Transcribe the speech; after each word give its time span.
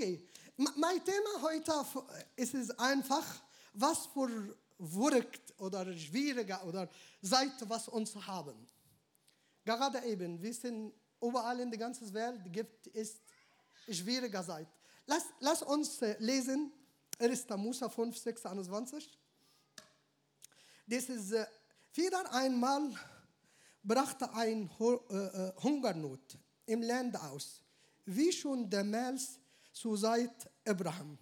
Okay, 0.00 0.26
mein 0.56 1.04
Thema 1.04 1.42
heute 1.42 1.74
ist 2.34 2.54
es 2.54 2.70
einfach, 2.78 3.22
was 3.74 4.06
für 4.06 4.56
Wirkt 4.78 5.60
oder 5.60 5.92
schwieriger 5.92 6.64
oder 6.64 6.88
Seite, 7.20 7.68
was 7.68 7.86
uns 7.86 8.14
haben. 8.26 8.66
Gerade 9.62 10.02
eben, 10.06 10.40
wir 10.40 10.54
sind 10.54 10.94
überall 11.20 11.60
in 11.60 11.68
der 11.68 11.78
ganzen 11.78 12.10
Welt 12.14 12.50
gibt 12.50 12.86
es 12.94 13.20
schwieriger 13.90 14.42
Seite. 14.42 14.70
Lass, 15.04 15.24
lass 15.40 15.60
uns 15.60 16.00
äh, 16.00 16.16
lesen, 16.18 16.72
1. 17.18 17.46
Musa 17.58 17.90
5, 17.90 18.16
6, 18.16 18.46
21. 18.46 19.18
Das 20.86 21.10
ist 21.10 21.32
äh, 21.32 21.44
wieder 21.92 22.32
einmal 22.32 22.90
brachte 23.82 24.32
ein 24.32 24.70
äh, 24.80 25.52
Hungernot 25.62 26.38
im 26.64 26.80
Land 26.80 27.20
aus, 27.20 27.60
wie 28.06 28.32
schon 28.32 28.70
damals 28.70 29.39
zur 29.72 29.98
Zeit 29.98 30.50
Abraham. 30.66 31.18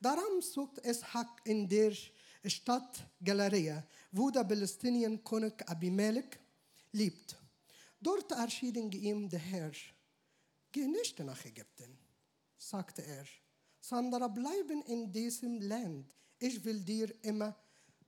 Darum 0.00 0.40
sucht 0.40 0.78
Ishak 0.84 1.40
in 1.44 1.68
der 1.68 1.92
Stadt 2.44 3.04
Galeria, 3.22 3.86
wo 4.12 4.30
der 4.30 4.44
Palästinien-König 4.44 5.68
Abimelech 5.68 6.38
lebt. 6.92 7.36
Dort 8.00 8.32
erschien 8.32 8.90
ihm 8.92 9.28
der 9.28 9.38
Herr. 9.38 9.72
Geh 10.72 10.86
nicht 10.86 11.18
nach 11.18 11.44
Ägypten, 11.44 11.98
sagte 12.56 13.02
er, 13.02 13.26
sondern 13.80 14.32
bleiben 14.32 14.82
in 14.82 15.12
diesem 15.12 15.60
Land. 15.60 16.14
Ich 16.38 16.64
will 16.64 16.80
dir 16.80 17.12
immer 17.22 17.54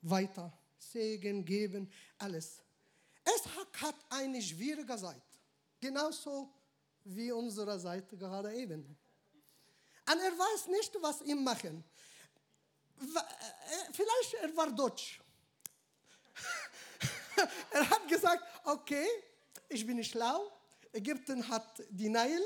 weiter 0.01 0.59
Segen 0.79 1.45
geben, 1.45 1.91
alles. 2.19 2.63
Es 3.25 3.47
hat 3.83 3.97
eine 4.09 4.41
schwierige 4.41 4.97
Seite, 4.97 5.39
genauso 5.79 6.53
wie 7.05 7.31
unsere 7.31 7.79
Seite 7.79 8.17
gerade 8.17 8.55
eben. 8.55 8.97
Und 10.11 10.19
er 10.19 10.33
weiß 10.33 10.67
nicht, 10.69 10.97
was 11.01 11.23
ihm 11.23 11.45
machen. 11.45 11.85
Äh, 13.01 13.93
vielleicht 13.93 14.35
er 14.35 14.57
war 14.57 14.71
Deutsch. 14.71 15.21
er 17.71 17.89
hat 17.89 18.09
gesagt, 18.09 18.43
okay, 18.65 19.07
ich 19.69 19.87
bin 19.87 20.03
schlau. 20.05 20.53
Ägypten 20.93 21.47
hat 21.49 21.83
die 21.89 22.09
Nile, 22.09 22.45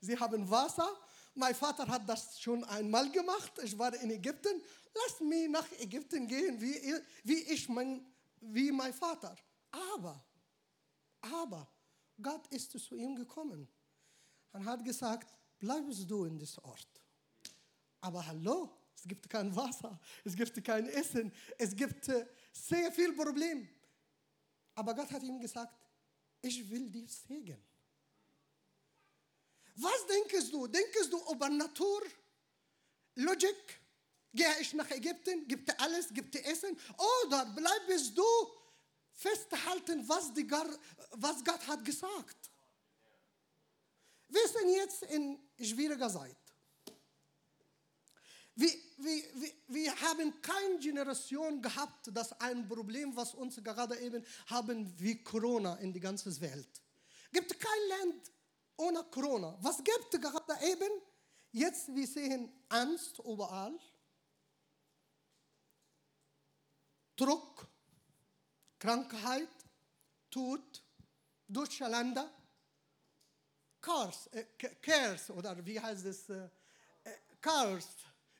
sie 0.00 0.18
haben 0.18 0.48
Wasser. 0.48 0.88
Mein 1.34 1.54
Vater 1.54 1.86
hat 1.86 2.08
das 2.08 2.40
schon 2.40 2.64
einmal 2.64 3.10
gemacht. 3.10 3.52
Ich 3.62 3.76
war 3.78 3.94
in 3.94 4.10
Ägypten. 4.10 4.62
Lass 4.94 5.20
mich 5.20 5.48
nach 5.48 5.70
Ägypten 5.78 6.26
gehen, 6.26 6.60
wie, 6.60 6.94
wie 7.24 7.42
ich 7.52 7.68
mein, 7.68 8.04
wie 8.40 8.72
mein 8.72 8.92
Vater. 8.92 9.36
Aber, 9.70 10.24
aber, 11.20 11.68
Gott 12.20 12.46
ist 12.48 12.72
zu 12.72 12.94
ihm 12.96 13.14
gekommen 13.14 13.68
und 14.52 14.64
hat 14.64 14.84
gesagt, 14.84 15.32
bleibst 15.58 16.10
du 16.10 16.24
in 16.24 16.38
diesem 16.38 16.64
Ort. 16.64 16.97
Aber 18.00 18.24
hallo, 18.26 18.70
es 18.94 19.02
gibt 19.06 19.28
kein 19.28 19.54
Wasser, 19.54 19.98
es 20.24 20.34
gibt 20.34 20.62
kein 20.64 20.88
Essen, 20.88 21.32
es 21.56 21.74
gibt 21.74 22.08
äh, 22.08 22.26
sehr 22.52 22.90
viel 22.92 23.12
Problem. 23.12 23.68
Aber 24.74 24.94
Gott 24.94 25.10
hat 25.10 25.22
ihm 25.22 25.40
gesagt, 25.40 25.74
ich 26.40 26.68
will 26.70 26.88
dir 26.88 27.08
segnen. 27.08 27.62
Was 29.76 30.06
denkst 30.06 30.50
du? 30.50 30.66
Denkst 30.66 31.10
du 31.10 31.32
über 31.32 31.48
Natur? 31.48 32.02
Logik? 33.14 33.80
Gehe 34.32 34.60
ich 34.60 34.74
nach 34.74 34.90
Ägypten, 34.90 35.48
gibt 35.48 35.68
es 35.68 35.78
alles, 35.78 36.08
gibt 36.12 36.34
es 36.34 36.42
Essen? 36.42 36.78
Oder 36.96 37.46
bleibst 37.46 38.16
du 38.16 38.24
festhalten, 39.12 40.06
was, 40.08 40.32
die, 40.32 40.48
was 41.12 41.44
Gott 41.44 41.66
hat 41.66 41.84
gesagt? 41.84 42.50
Wir 44.28 44.48
sind 44.48 44.70
jetzt 44.74 45.02
in 45.04 45.38
schwieriger 45.58 46.10
Zeit. 46.10 46.36
Wir, 49.00 49.22
wir, 49.34 49.52
wir, 49.68 50.00
haben 50.00 50.42
keine 50.42 50.78
Generation 50.80 51.62
gehabt, 51.62 52.10
das 52.12 52.32
ein 52.40 52.68
Problem, 52.68 53.14
was 53.14 53.32
uns 53.32 53.62
gerade 53.62 53.96
eben 54.00 54.24
haben, 54.46 54.92
wie 54.98 55.22
Corona 55.22 55.76
in 55.76 55.92
die 55.92 56.00
ganze 56.00 56.40
Welt. 56.40 56.82
Gibt 57.32 57.60
kein 57.60 57.88
Land 57.88 58.32
ohne 58.76 59.04
Corona. 59.04 59.56
Was 59.60 59.76
gibt 59.84 60.12
es 60.12 60.20
gerade 60.20 60.52
eben? 60.66 60.90
Jetzt 61.52 61.94
wir 61.94 62.06
sehen 62.06 62.52
Angst 62.68 63.20
überall, 63.20 63.78
Druck, 67.16 67.68
Krankheit, 68.78 69.48
Tod, 70.30 70.84
Durcheinander, 71.48 72.30
Chaos, 73.80 74.28
äh, 74.32 75.32
oder 75.32 75.64
wie 75.64 75.80
heißt 75.80 76.04
es? 76.04 76.28
Äh, 76.28 76.48
äh 77.04 77.10
Chaos 77.40 77.86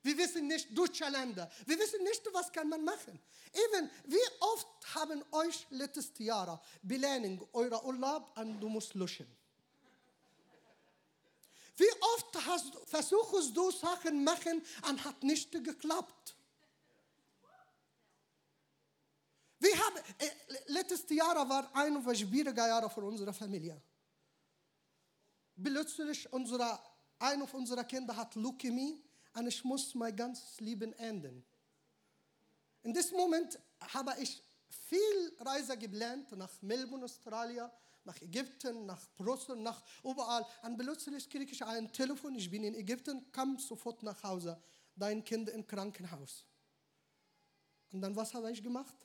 wir 0.02 0.16
wissen 0.16 0.46
nicht 0.46 0.76
durcheinander. 0.76 1.50
Wir 1.66 1.78
wissen 1.78 2.02
nicht, 2.02 2.22
was 2.32 2.52
kann 2.52 2.68
man 2.68 2.84
machen. 2.84 3.18
Eben, 3.52 3.90
wie 4.04 4.16
oft 4.40 4.94
haben 4.94 5.24
euch 5.32 5.66
letztes 5.70 6.12
Jahr 6.18 6.62
Belähnung 6.82 7.46
eurer 7.52 7.84
Urlaub 7.84 8.36
und 8.38 8.60
du 8.60 8.68
musst 8.68 8.94
löschen? 8.94 9.26
Wie 11.76 11.90
oft 12.14 12.46
hast, 12.46 12.72
versuchst 12.86 13.56
du 13.56 13.70
Sachen 13.70 14.24
machen 14.24 14.62
und 14.88 15.04
hat 15.04 15.22
nicht 15.22 15.52
geklappt? 15.52 16.34
Wir 19.60 19.76
haben, 19.76 19.96
äh, 20.18 20.30
letztes 20.66 21.08
Jahr 21.10 21.48
war 21.48 21.70
ein 21.74 22.02
schwieriger 22.14 22.66
Jahr 22.66 22.88
für 22.88 23.04
unsere 23.04 23.32
Familie. 23.32 23.80
Plötzlich 25.60 26.32
unsere, 26.32 26.78
ein 27.18 27.42
unserer 27.42 27.84
Kinder 27.84 28.16
hat 28.16 28.36
Leukämie 28.36 29.02
und 29.34 29.46
ich 29.46 29.64
muss 29.64 29.94
mein 29.94 30.14
ganzes 30.14 30.60
Leben 30.60 30.92
enden. 30.94 31.44
In 32.82 32.92
diesem 32.92 33.16
Moment 33.16 33.58
habe 33.92 34.14
ich 34.20 34.42
viel 34.68 35.36
Reise 35.38 35.76
geplant 35.76 36.30
nach 36.32 36.50
Melbourne, 36.62 37.04
Australien, 37.04 37.70
nach 38.04 38.20
Ägypten, 38.22 38.86
nach 38.86 39.06
Brüssel, 39.16 39.56
nach 39.56 39.82
überall. 40.02 40.46
Und 40.62 40.78
plötzlich 40.78 41.28
kriege 41.28 41.52
ich 41.52 41.64
ein 41.64 41.92
Telefon, 41.92 42.34
ich 42.34 42.50
bin 42.50 42.64
in 42.64 42.74
Ägypten, 42.74 43.26
komm 43.32 43.58
sofort 43.58 44.02
nach 44.02 44.22
Hause, 44.22 44.60
dein 44.96 45.22
Kind 45.24 45.48
im 45.50 45.66
Krankenhaus. 45.66 46.44
Und 47.92 48.00
dann, 48.00 48.14
was 48.16 48.32
habe 48.34 48.50
ich 48.50 48.62
gemacht? 48.62 48.96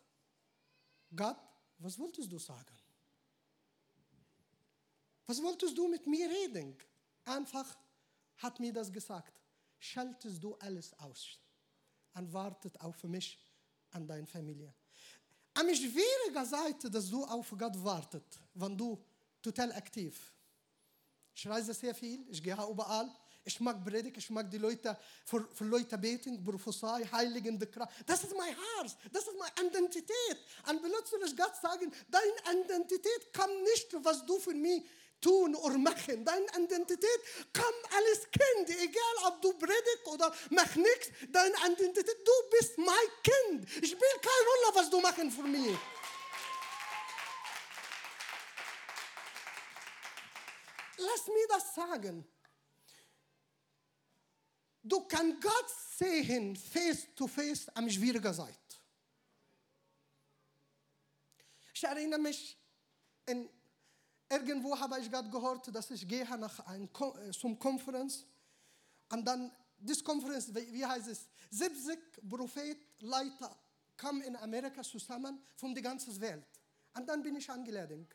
Gott, 1.16 1.38
was 1.78 1.98
wolltest 2.00 2.32
du 2.32 2.40
sagen? 2.40 2.78
Was 5.26 5.42
wolltest 5.42 5.78
du 5.78 5.88
mit 5.88 6.06
mir 6.06 6.30
reden? 6.30 6.78
Einfach 7.26 7.78
hat 8.38 8.60
mir 8.60 8.74
das 8.74 8.92
gesagt 8.92 9.43
schaltest 9.84 10.42
du 10.42 10.56
alles 10.56 10.98
aus 11.00 11.38
und 12.14 12.32
wartet 12.32 12.80
auf 12.80 13.04
mich 13.04 13.38
und 13.94 14.08
deine 14.08 14.26
Familie. 14.26 14.74
Am 15.56 15.68
schwieriger 15.76 16.46
Seite, 16.46 16.90
dass 16.90 17.10
du 17.10 17.24
auf 17.26 17.54
Gott 17.58 17.84
wartet, 17.84 18.40
wenn 18.54 18.78
du 18.78 19.04
total 19.42 19.72
aktiv. 19.74 20.34
Ich 21.36 21.48
reise 21.48 21.74
sehr 21.74 21.94
viel, 21.94 22.26
ich 22.30 22.42
gehe 22.42 22.54
überall. 22.54 23.10
Ich 23.46 23.60
mag 23.60 23.84
Predigt, 23.84 24.16
ich 24.16 24.30
mag 24.30 24.50
die 24.50 24.58
Leute, 24.58 24.98
für, 25.26 25.46
für 25.54 25.66
Leute 25.66 25.98
beten, 25.98 26.42
Prophezei, 26.42 27.04
Heiligen, 27.12 27.60
Das 28.06 28.24
ist 28.24 28.34
mein 28.38 28.56
Herz, 28.56 28.96
das 29.12 29.24
ist 29.24 29.38
meine 29.38 29.68
Identität. 29.68 30.38
Und 30.70 30.82
plötzlich 30.82 31.36
Gott 31.36 31.54
sagen, 31.62 31.92
deine 32.10 32.64
Identität 32.64 33.34
kann 33.34 33.50
nicht, 33.64 33.94
was 34.02 34.26
du 34.26 34.40
für 34.40 34.54
mich 34.54 34.86
tun 35.24 35.56
oder 35.56 35.78
machen. 35.78 36.24
Deine 36.26 36.46
Identität 36.60 37.22
kann 37.52 37.74
alles 37.96 38.28
Kind, 38.30 38.70
egal 38.70 39.16
ob 39.28 39.42
du 39.42 39.54
predigst 39.54 40.06
oder 40.08 40.34
mach 40.52 40.76
nichts. 40.76 41.10
Deine 41.30 41.56
Identität, 41.72 42.18
du 42.26 42.50
bist 42.52 42.78
mein 42.78 43.10
Kind. 43.24 43.64
Ich 43.84 43.92
spiele 43.92 44.20
keine 44.22 44.46
Rolle, 44.50 44.76
was 44.76 44.90
du 44.90 45.00
machen 45.00 45.32
für 45.32 45.44
mich. 45.44 45.78
Lass 50.98 51.28
mir 51.28 51.48
das 51.50 51.74
sagen. 51.74 52.28
Du 54.86 55.08
kannst 55.08 55.42
Gott 55.42 55.70
sehen, 55.98 56.56
face 56.56 57.08
to 57.16 57.28
face, 57.28 57.70
am 57.70 57.90
schwierigen 57.90 58.34
Zeit. 58.34 58.60
Ich 61.74 61.84
erinnere 61.84 62.20
mich 62.20 62.58
in 63.26 63.50
Irgendwo 64.30 64.78
habe 64.80 65.00
ich 65.00 65.10
gerade 65.10 65.30
gehört, 65.30 65.74
dass 65.74 65.92
ich 65.92 66.08
gehe 66.08 66.26
nach 66.38 66.60
ein, 66.66 66.90
äh, 67.28 67.32
zum 67.32 67.58
Konferenz 67.60 68.26
und 69.10 69.26
dann, 69.26 69.52
diese 69.78 70.04
Konferenz, 70.04 70.54
wie 70.54 70.86
heißt 70.86 71.08
es, 71.08 71.28
70 71.52 72.28
Prophetleiter 72.28 73.56
kamen 73.96 74.22
in 74.22 74.36
Amerika 74.36 74.82
zusammen 74.82 75.40
von 75.56 75.74
der 75.74 75.84
ganzen 75.84 76.20
Welt. 76.20 76.46
Und 76.96 77.08
dann 77.08 77.22
bin 77.22 77.36
ich 77.36 77.50
eingeladen. 77.50 78.08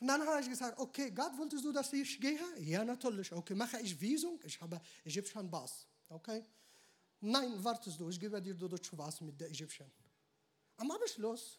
Und 0.00 0.06
dann 0.06 0.26
habe 0.26 0.40
ich 0.40 0.48
gesagt, 0.48 0.78
okay, 0.78 1.10
Gott, 1.10 1.36
wolltest 1.36 1.64
du, 1.64 1.72
dass 1.72 1.92
ich 1.92 2.20
gehe? 2.20 2.38
Ja, 2.60 2.84
natürlich. 2.84 3.32
Okay, 3.32 3.54
mache 3.54 3.80
ich 3.80 4.00
Visum? 4.00 4.38
Ich 4.44 4.60
habe 4.60 4.80
ägyptischen 5.04 5.50
Pass. 5.50 5.86
Okay? 6.08 6.44
Nein, 7.20 7.62
wartest 7.64 7.98
du, 7.98 8.08
ich 8.08 8.18
gebe 8.18 8.40
dir 8.40 8.54
deutsche 8.54 8.96
Pass 8.96 9.20
mit 9.20 9.40
der 9.40 9.48
Ägyptien. 9.48 9.90
Am 10.76 10.90
Abschluss 10.90 11.58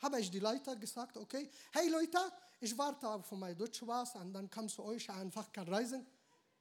habe 0.00 0.20
ich 0.20 0.30
die 0.30 0.38
Leute 0.38 0.78
gesagt, 0.78 1.16
okay, 1.16 1.50
hey 1.72 1.88
Leute, 1.88 2.18
ich 2.60 2.76
warte 2.76 3.08
auf 3.08 3.30
mein 3.32 3.56
Deutschpass 3.56 4.14
und 4.16 4.32
dann 4.32 4.48
kannst 4.50 4.78
du 4.78 4.84
euch 4.84 5.08
einfach 5.10 5.48
reisen. 5.56 6.06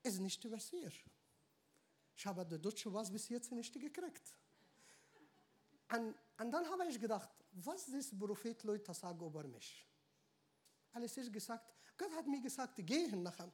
Ist 0.04 0.20
nicht 0.20 0.50
passiert. 0.50 0.94
Ich 2.16 2.26
habe 2.26 2.46
die 2.46 2.60
deutsche 2.60 2.92
was 2.94 3.12
bis 3.12 3.30
jetzt 3.30 3.52
nicht 3.52 3.74
gekriegt. 3.74 4.24
Und, 5.94 6.16
und 6.40 6.52
dann 6.52 6.70
habe 6.70 6.88
ich 6.88 7.00
gedacht, 7.00 7.30
was 7.52 7.86
das 7.86 8.18
Prophet 8.18 8.64
Leute 8.64 8.94
sagen 8.94 9.26
über 9.26 9.44
mich. 9.44 9.86
Alles 10.94 11.18
ist 11.18 11.32
gesagt, 11.32 11.66
Gott 11.98 12.12
hat 12.16 12.28
mir 12.28 12.42
gesagt, 12.42 12.76
gehen 12.86 13.24
nachher. 13.24 13.52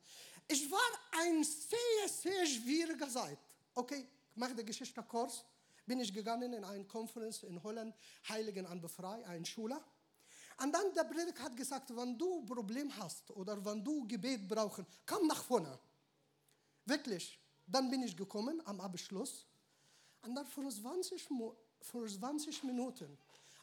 Ich 0.48 0.70
war 0.70 0.80
ein 1.22 1.44
sehr, 1.44 2.10
sehr 2.10 2.46
schwieriger 2.46 3.10
Zeit. 3.10 3.38
Okay, 3.74 4.08
ich 4.32 4.38
mache 4.38 4.56
die 4.56 4.66
Geschichte 4.66 5.02
kurz. 5.04 5.44
Bin 5.86 6.00
ich 6.00 6.14
gegangen 6.14 6.54
in 6.54 6.64
eine 6.64 6.86
Konferenz 6.86 7.44
in 7.44 7.62
Holland, 7.62 7.96
Heiligen 8.30 8.66
an 8.66 8.80
Befrei, 8.80 9.26
ein 9.26 9.46
Schüler. 9.46 9.84
Und 10.62 10.72
dann 10.72 10.94
der 10.94 11.04
Predigt 11.04 11.40
hat 11.40 11.56
gesagt, 11.56 11.96
wenn 11.96 12.18
du 12.18 12.40
ein 12.40 12.46
Problem 12.46 12.96
hast 12.98 13.32
oder 13.32 13.64
wenn 13.66 13.84
du 13.84 14.08
Gebet 14.08 14.48
brauchst, 14.48 14.84
komm 15.06 15.28
nach 15.28 15.44
vorne. 15.44 15.78
Wirklich. 16.86 17.40
Dann 17.66 17.90
bin 17.90 18.04
ich 18.04 18.16
gekommen 18.16 18.62
am 18.66 18.80
Abschluss. 18.82 19.46
Und 20.22 20.36
dann 20.36 20.46
vor 20.46 20.70
20, 20.70 21.28
vor 21.82 22.08
20 22.08 22.64
Minuten, 22.64 23.18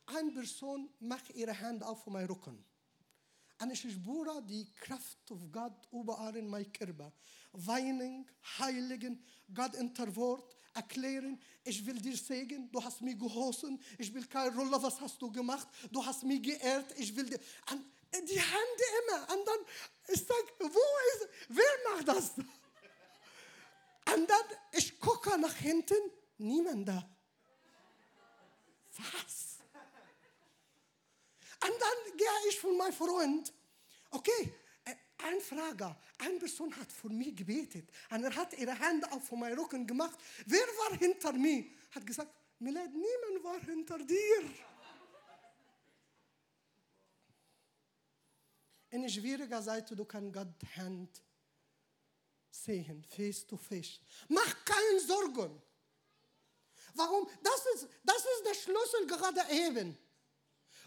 eine 0.06 0.31
Person 0.32 0.90
macht 1.00 1.31
ihre 1.31 1.58
Hand 1.58 1.82
auf 1.82 2.06
meinen 2.06 2.28
Rücken. 2.28 2.64
Und 3.61 3.70
ich 3.70 3.81
spüre 3.81 4.43
die 4.43 4.70
Kraft 4.73 5.19
von 5.26 5.52
Gott 5.52 5.87
überall 5.93 6.34
in 6.37 6.49
meinem 6.49 6.73
Körper. 6.73 7.12
Weinen, 7.52 8.26
heiligen, 8.58 9.23
Gott 9.52 9.75
in 9.75 9.93
der 9.93 10.16
Wort, 10.16 10.56
erklären, 10.75 11.40
ich 11.64 11.84
will 11.84 12.00
dir 12.00 12.17
sagen, 12.17 12.70
du 12.70 12.82
hast 12.82 13.00
mir 13.00 13.14
geholfen, 13.14 13.81
ich 13.99 14.12
will 14.14 14.26
keine 14.26 14.55
Rolle, 14.55 14.82
was 14.82 15.00
hast 15.00 15.20
du 15.20 15.31
gemacht, 15.31 15.69
du 15.90 16.05
hast 16.05 16.22
mich 16.22 16.43
geehrt, 16.43 16.94
ich 16.99 17.14
will 17.14 17.25
dir. 17.25 17.40
Und 17.70 17.84
die 18.12 18.40
Hände 18.40 18.84
immer. 19.02 19.34
Und 19.34 19.46
dann, 19.46 19.58
ich 20.08 20.20
sage, 20.20 20.49
wo 20.58 20.67
ist, 20.67 21.28
wer 21.49 21.93
macht 21.93 22.08
das? 22.08 22.31
Und 24.14 24.28
dann, 24.28 24.44
ich 24.72 24.99
gucke 24.99 25.38
nach 25.38 25.55
hinten, 25.55 25.94
niemand 26.38 26.88
da. 26.88 27.08
Was? 28.96 29.58
Und 31.62 31.81
dann 31.81 32.16
gehe 32.16 32.49
ich 32.49 32.58
von 32.58 32.76
meinem 32.76 32.93
Freund, 32.93 33.52
okay, 34.11 34.52
ein 35.25 35.40
Frage, 35.40 35.96
eine 36.19 36.38
Person 36.38 36.75
hat 36.76 36.90
für 36.93 37.08
mich 37.08 37.34
gebetet 37.37 37.90
und 38.11 38.25
er 38.25 38.34
hat 38.34 38.56
ihre 38.58 38.78
Hände 38.78 39.11
auf 39.12 39.31
meinen 39.32 39.58
Rücken 39.58 39.87
gemacht. 39.87 40.19
Wer 40.46 40.61
war 40.61 40.99
hinter 40.99 41.32
mir? 41.32 41.64
Hat 41.93 42.06
gesagt, 42.06 42.32
Milad, 42.58 42.90
niemand 42.93 43.44
war 43.44 43.61
hinter 43.61 43.99
dir. 43.99 44.43
In 48.90 49.08
schwieriger 49.08 49.62
Seite, 49.62 49.94
du 49.94 50.05
kannst 50.05 50.32
Gott 50.32 50.76
Hand 50.76 51.23
sehen, 52.50 53.05
face 53.05 53.46
to 53.46 53.56
face. 53.56 54.00
Mach 54.28 54.64
keine 54.64 55.00
Sorgen. 55.00 55.62
Warum? 56.94 57.28
Das 57.43 57.66
ist, 57.75 57.88
das 58.02 58.16
ist 58.19 58.44
der 58.44 58.55
Schlüssel 58.55 59.06
gerade 59.06 59.43
eben. 59.52 59.96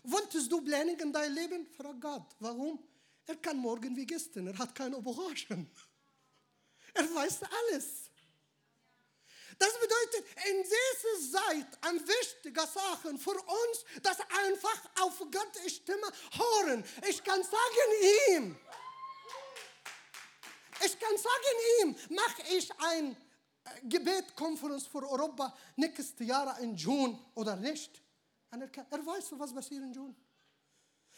Wolltest 0.03 0.51
du 0.51 0.62
Pläne 0.62 0.94
in 1.01 1.13
dein 1.13 1.33
Leben? 1.33 1.65
Frag 1.65 2.00
Gott. 2.01 2.36
Warum? 2.39 2.83
Er 3.25 3.36
kann 3.38 3.58
morgen 3.58 3.96
wie 3.96 4.06
gestern, 4.06 4.48
er 4.48 4.58
hat 4.58 4.75
keine 4.75 4.98
Überraschung. 4.98 5.70
Er 6.94 7.16
weiß 7.16 7.40
alles. 7.44 8.04
Das 9.58 9.74
bedeutet, 9.80 10.25
in 10.50 10.64
dieser 10.64 11.40
Zeit 11.40 11.68
an 11.81 12.08
wichtigen 12.08 12.68
Sachen 12.68 13.18
für 13.18 13.36
uns, 13.36 13.86
dass 14.02 14.20
einfach 14.20 14.81
auf 15.02 15.20
Gottes 15.20 15.75
Stimme 15.75 16.08
hören. 16.31 16.84
Ich 17.08 17.24
kann 17.24 17.42
sagen 17.44 18.30
ihm, 18.30 18.58
ich 20.86 21.00
kann 21.00 21.18
sagen 21.18 21.58
ihm, 21.81 22.16
mache 22.16 22.42
ich 22.52 22.72
ein 22.80 23.18
Gebetkonferenz 23.84 24.88
für 24.88 25.08
Europa 25.10 25.56
nächstes 25.75 26.28
Jahr 26.28 26.60
in 26.60 26.75
Juni 26.75 27.18
oder 27.36 27.56
nicht. 27.56 28.02
Er, 28.52 28.60
weiß, 28.60 29.34
was 29.38 29.54
passiert 29.54 29.84
in 29.84 29.94
Juni. 29.94 30.16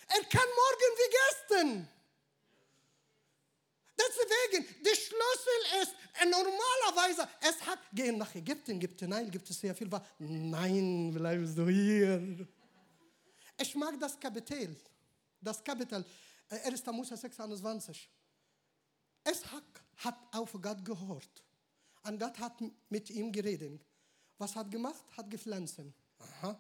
Er 0.07 0.24
kann 0.25 0.48
morgen 0.48 0.92
wie 0.98 1.12
gestern. 1.12 1.94
Deswegen, 3.97 4.83
der 4.83 4.95
Schlüssel 4.95 5.81
ist, 5.81 5.94
normalerweise, 6.25 7.27
es 7.42 7.65
hat, 7.65 7.80
gehen 7.94 8.18
nach 8.18 8.33
Ägypten, 8.36 8.80
gibt 8.80 9.01
es, 9.01 9.07
nein, 9.07 9.31
gibt 9.31 9.50
es 9.50 9.59
sehr 9.59 9.74
viel, 9.74 9.89
nein, 10.19 11.13
bleibst 11.13 11.57
du 11.57 11.68
hier. 11.68 12.47
Ich 13.57 13.75
mag 13.75 13.97
das 14.00 14.19
Kapitel, 14.19 14.75
das 15.39 15.63
Kapitel, 15.63 16.03
1. 16.50 16.86
Mose 16.88 17.15
26. 17.15 18.09
Es 19.24 19.44
hat, 19.97 20.15
auf 20.31 20.51
Gott 20.62 20.83
gehört. 20.83 21.44
Und 22.03 22.19
Gott 22.19 22.38
hat 22.38 22.62
mit 22.89 23.09
ihm 23.09 23.31
geredet. 23.31 23.81
Was 24.38 24.56
hat 24.56 24.69
gemacht? 24.69 25.03
Hat 25.18 25.30
gepflanzt. 25.30 25.81
Aha. 26.19 26.59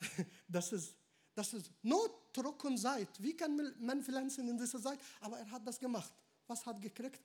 Das 0.48 0.72
ist, 0.72 0.94
das 1.34 1.52
ist 1.54 1.70
nur 1.82 2.32
Trockenheit. 2.32 3.08
Wie 3.18 3.34
kann 3.34 3.56
man 3.78 4.02
pflanzen 4.02 4.48
in 4.48 4.58
dieser 4.58 4.80
Zeit? 4.80 4.98
Aber 5.20 5.38
er 5.38 5.50
hat 5.50 5.66
das 5.66 5.78
gemacht. 5.78 6.12
Was 6.46 6.64
hat 6.66 6.80
gekriegt? 6.80 7.20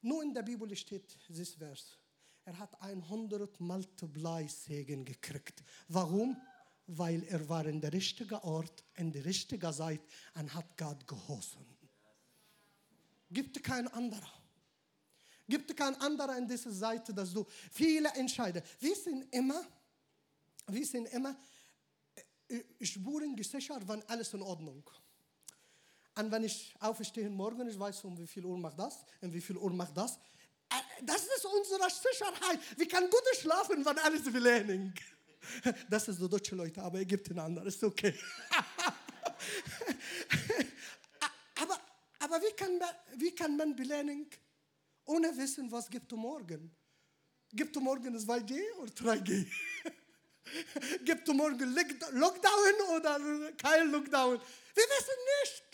Nur 0.00 0.22
in 0.22 0.32
der 0.32 0.42
Bibel 0.42 0.74
steht 0.76 1.18
dieses 1.28 1.54
Vers. 1.54 1.98
Er 2.44 2.58
hat 2.58 2.80
100 2.80 3.60
Multiply 3.60 4.48
Segen 4.48 5.04
gekriegt. 5.04 5.62
Warum? 5.88 6.40
Weil 6.86 7.24
er 7.24 7.46
war 7.48 7.66
in 7.66 7.80
der 7.80 7.92
richtigen 7.92 8.36
Ort, 8.36 8.84
in 8.94 9.12
der 9.12 9.24
richtigen 9.24 9.72
Zeit 9.72 10.00
und 10.34 10.54
hat 10.54 10.76
Gott 10.76 11.06
geholfen. 11.06 11.66
Gibt 13.30 13.62
kein 13.62 13.86
anderer. 13.88 14.32
Gibt 15.46 15.76
kein 15.76 15.94
anderer 15.96 16.38
in 16.38 16.46
dieser 16.46 16.72
Seite, 16.72 17.12
dass 17.12 17.32
du 17.32 17.44
viele 17.70 18.08
entscheiden. 18.14 18.62
Wir 18.80 18.94
sind 18.96 19.34
immer, 19.34 19.62
wir 20.66 20.86
sind 20.86 21.06
immer 21.08 21.36
Spuren 22.80 23.36
gesichert, 23.36 23.86
wenn 23.86 24.02
alles 24.04 24.32
in 24.32 24.42
Ordnung 24.42 24.82
ist. 24.86 25.07
Und 26.18 26.32
wenn 26.32 26.42
ich 26.42 26.74
aufstehe 26.80 27.30
morgen, 27.30 27.68
ich 27.68 27.78
weiß, 27.78 28.02
um 28.02 28.18
wie 28.18 28.26
viel 28.26 28.44
Uhr 28.44 28.58
macht 28.58 28.76
das, 28.76 29.04
um 29.20 29.32
wie 29.32 29.40
viel 29.40 29.56
Uhr 29.56 29.72
macht 29.72 29.96
das. 29.96 30.16
Äh, 30.68 30.74
das 31.04 31.22
ist 31.22 31.44
unsere 31.44 31.88
Sicherheit. 31.88 32.58
Wir 32.76 32.88
können 32.88 33.08
gut 33.08 33.22
schlafen, 33.40 33.84
wenn 33.84 33.98
alles 33.98 34.24
will 34.32 34.42
lernen. 34.42 34.92
Das 35.88 36.08
ist 36.08 36.18
so 36.18 36.26
deutsche 36.26 36.56
Leute, 36.56 36.82
aber 36.82 36.98
Ägypten 36.98 37.38
anders, 37.38 37.64
ist 37.66 37.84
okay. 37.84 38.12
aber, 41.54 41.80
aber 42.18 42.42
wie, 42.42 42.52
kann 42.54 42.76
man, 42.76 42.88
wie 43.14 43.34
kann 43.34 43.56
man 43.56 43.74
belernen, 43.74 44.28
ohne 45.06 45.34
wissen, 45.36 45.70
was 45.70 45.88
gibt 45.88 46.12
es 46.12 46.18
morgen? 46.18 46.76
Gibt 47.50 47.74
es 47.74 47.82
morgen 47.82 48.14
2G 48.14 48.60
oder 48.78 48.92
3G? 48.92 49.46
gibt 51.04 51.28
es 51.28 51.34
morgen 51.34 51.74
Lockdown 52.12 52.96
oder 52.96 53.52
kein 53.52 53.90
Lockdown? 53.92 54.38
Wir 54.74 54.84
wissen 54.84 55.18
nicht. 55.44 55.67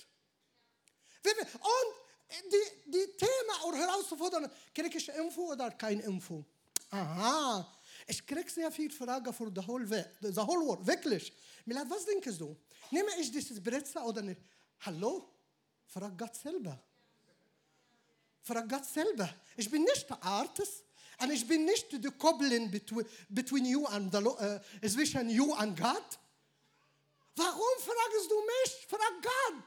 Und 1.30 2.52
die, 2.52 2.90
die 2.90 3.16
Thema 3.16 3.64
oder 3.66 3.78
Herausforderung, 3.78 4.50
kriege 4.74 4.98
ich 4.98 5.08
Info 5.08 5.52
oder 5.52 5.70
kein 5.70 6.00
Info? 6.00 6.44
Aha, 6.90 7.66
ich 8.06 8.24
kriege 8.26 8.50
sehr 8.50 8.70
viele 8.70 8.90
Fragen 8.90 9.32
für 9.32 9.50
the 9.54 9.66
whole, 9.66 9.86
the 10.20 10.36
whole 10.36 10.66
world, 10.66 10.86
wirklich. 10.86 11.32
Was 11.66 12.04
denkst 12.04 12.38
du? 12.38 12.56
Nehme 12.90 13.10
ich 13.18 13.32
dieses 13.32 13.62
Brezel 13.62 14.02
oder 14.02 14.22
nicht? 14.22 14.40
Hallo? 14.80 15.28
Frag 15.86 16.16
Gott 16.18 16.36
selber. 16.36 16.78
Frag 18.42 18.68
Gott 18.68 18.84
selber. 18.84 19.28
Ich 19.56 19.70
bin 19.70 19.82
nicht 19.82 20.08
der 20.08 20.22
Artist. 20.22 20.84
Und 21.20 21.30
ich 21.30 21.46
bin 21.46 21.64
nicht 21.64 21.92
die 21.92 22.10
Koppelin 22.10 22.70
between, 22.70 23.06
between 23.28 23.64
you 23.64 23.86
and 23.86 24.12
the, 24.12 24.18
uh, 24.18 24.58
zwischen 24.88 25.30
you 25.30 25.54
and 25.54 25.78
God. 25.78 26.18
Warum 27.36 27.78
fragst 27.78 28.30
du 28.30 28.40
mich? 28.40 28.86
Frag 28.88 29.22
Gott. 29.22 29.64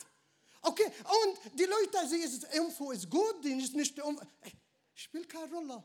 Okay, 0.62 0.86
und 0.86 1.60
die 1.60 1.66
Leute 1.66 2.08
sehen, 2.08 2.46
Info 2.54 2.92
ist 2.92 3.10
gut, 3.10 3.44
die 3.44 3.54
ist 3.54 3.76
nicht. 3.76 4.00
Spielt 4.94 5.30
keine 5.30 5.52
Rolle. 5.54 5.84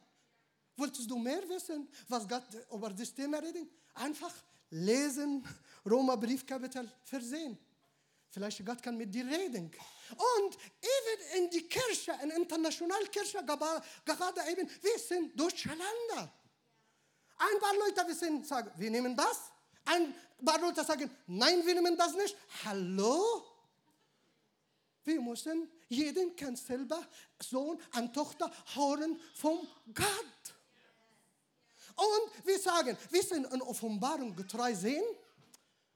Wolltest 0.77 1.11
du 1.11 1.19
mehr 1.19 1.47
wissen, 1.49 1.89
was 2.09 2.27
Gott 2.27 2.45
über 2.73 2.91
das 2.91 3.15
Thema 3.15 3.39
redet? 3.39 3.69
Einfach 3.95 4.33
lesen, 4.71 5.47
Roma 5.85 6.17
Briefkapitel 6.17 6.91
versehen. 7.05 7.59
Vielleicht 8.31 8.65
Gott 8.65 8.83
kann 8.83 8.97
mit 8.97 9.15
dir 9.15 9.27
reden. 9.27 9.71
Und 10.11 10.57
eben 10.81 11.45
in 11.45 11.51
die 11.51 11.69
Kirche, 11.69 12.19
in 12.23 12.31
internationalen 12.31 13.11
Kirche, 13.11 13.45
gerade 13.45 14.51
eben, 14.51 14.69
wir 14.81 14.99
sind 14.99 15.39
deutsche 15.39 15.69
Länder. 15.69 16.33
Ein 17.37 17.61
paar 17.61 17.75
Leute 17.75 18.09
wissen, 18.09 18.43
sagen, 18.45 18.71
wir 18.77 18.91
nehmen 18.91 19.15
das. 19.15 19.51
Ein 19.85 20.15
paar 20.43 20.59
Leute 20.61 20.83
sagen, 20.85 21.11
nein, 21.27 21.67
wir 21.67 21.75
nehmen 21.75 21.97
das 21.97 22.15
nicht. 22.15 22.35
Hallo? 22.65 23.45
Wir 25.05 25.21
müssen, 25.21 25.69
jeden 25.89 26.37
kann 26.37 26.57
selber 26.57 27.07
Sohn 27.41 27.79
und 27.97 28.15
Tochter 28.15 28.51
hören 28.75 29.19
vom 29.35 29.67
Gott. 29.93 30.55
Und 31.97 32.47
wir 32.47 32.59
sagen, 32.59 32.97
wir 33.11 33.23
sind 33.23 33.53
in 33.53 33.63
Offenbarung 33.63 34.35
getreu 34.35 34.75
sehen. 34.75 35.05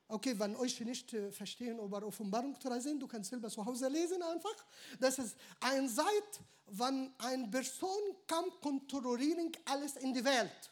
Okay, 0.09 0.39
wenn 0.39 0.55
euch 0.57 0.81
nicht 0.81 1.13
äh, 1.15 1.33
verstehen 1.33 1.79
über 1.81 2.05
Offenbarung 2.05 2.57
3 2.59 2.79
sind, 2.79 3.01
du 3.01 3.09
kannst 3.09 3.31
selber 3.31 3.49
zu 3.49 3.65
Hause 3.65 3.89
lesen 3.89 4.23
einfach. 4.23 4.55
Das 5.01 5.19
ist 5.19 5.37
ein 5.59 5.89
Zeit, 5.89 6.41
wenn 6.67 7.13
eine 7.19 7.49
Person 7.49 7.99
kann 8.27 8.45
kontrollieren 8.61 9.51
alles 9.65 9.97
in 9.97 10.15
die 10.15 10.25
Welt. 10.25 10.71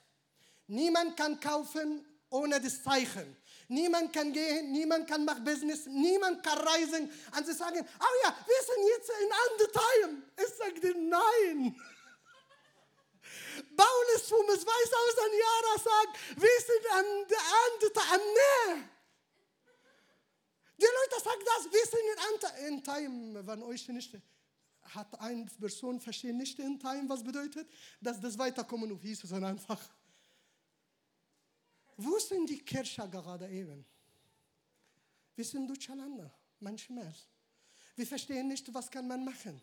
Niemand 0.69 1.17
kann 1.17 1.41
kaufen 1.41 2.05
ohne 2.31 2.61
das 2.61 2.83
Zeichen. 2.83 3.37
Niemand 3.75 4.13
kann 4.13 4.33
gehen, 4.33 4.73
niemand 4.73 5.09
kann 5.09 5.25
machen 5.25 5.45
Business, 5.45 5.87
niemand 5.87 6.43
kann 6.43 6.59
reisen. 6.59 7.09
Und 7.37 7.47
sie 7.47 7.53
sagen, 7.53 7.81
oh 7.81 8.15
ja, 8.25 8.37
wir 8.47 8.63
sind 8.69 8.87
jetzt 8.97 9.11
in 9.11 9.33
andere 9.45 9.71
Time. 9.73 10.23
Ich 10.37 10.55
sage 10.55 10.81
nein. 10.99 11.77
Paulus 13.77 14.29
vom 14.29 14.49
es 14.51 14.65
weiß 14.65 14.91
sagt, 15.83 16.17
wir 16.41 16.61
sind 16.61 16.87
an 16.93 17.05
der 17.29 17.41
andere 17.67 17.93
Time. 17.93 18.89
Die 20.77 20.85
Leute 20.85 21.21
sagen 21.23 21.45
das, 21.45 21.69
wir 21.73 21.87
sind 21.87 22.03
in, 22.67 22.75
in 22.75 22.83
Time, 22.83 23.47
wenn 23.47 23.63
euch 23.63 23.87
nicht 23.89 24.21
hat 24.95 25.19
eine 25.21 25.47
Person 25.47 26.01
verstehen 26.01 26.37
nicht 26.37 26.59
in 26.59 26.79
Time, 26.79 27.09
was 27.09 27.25
bedeutet, 27.25 27.67
dass 28.01 28.21
das 28.21 28.39
Weiterkommen 28.39 28.93
auf 28.93 29.03
Jesus 29.03 29.33
einfach. 29.33 29.81
Wo 31.97 32.19
sind 32.19 32.49
die 32.51 32.59
Kirche 32.65 33.09
gerade 33.09 33.49
eben? 33.49 33.85
Wir 35.37 35.45
sind 35.45 35.67
durcheinander, 35.69 36.31
manchmal. 36.61 37.13
Wir 37.97 38.07
verstehen 38.07 38.49
nicht, 38.49 38.73
was 38.73 38.91
kann 38.91 39.07
man 39.07 39.25
machen. 39.25 39.61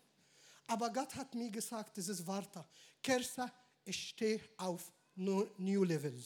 Aber 0.66 0.90
Gott 0.90 1.14
hat 1.16 1.34
mir 1.34 1.50
gesagt, 1.50 1.98
ist 1.98 2.26
Warte. 2.26 2.64
Kirche, 3.02 3.50
ich 3.84 4.08
stehe 4.10 4.40
auf 4.56 4.90
New 5.14 5.84
Level. 5.84 6.24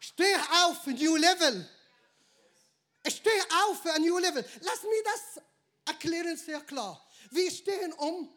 Steh 0.00 0.34
auf 0.64 0.86
New 0.86 1.16
Level. 1.16 1.68
Ich 3.04 3.16
stehe 3.16 3.42
auf 3.64 3.86
ein 3.86 4.02
New 4.02 4.18
Level. 4.18 4.44
Lass 4.60 4.82
mich 4.82 5.02
das 5.04 5.42
erklären 5.84 6.36
sehr 6.36 6.60
klar. 6.60 7.00
Wir 7.30 7.50
stehen 7.50 7.92
um, 7.92 8.28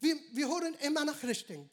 wir, 0.00 0.16
wir 0.32 0.48
hören 0.48 0.74
immer 0.80 1.04
nach 1.04 1.22
Richtung. 1.22 1.68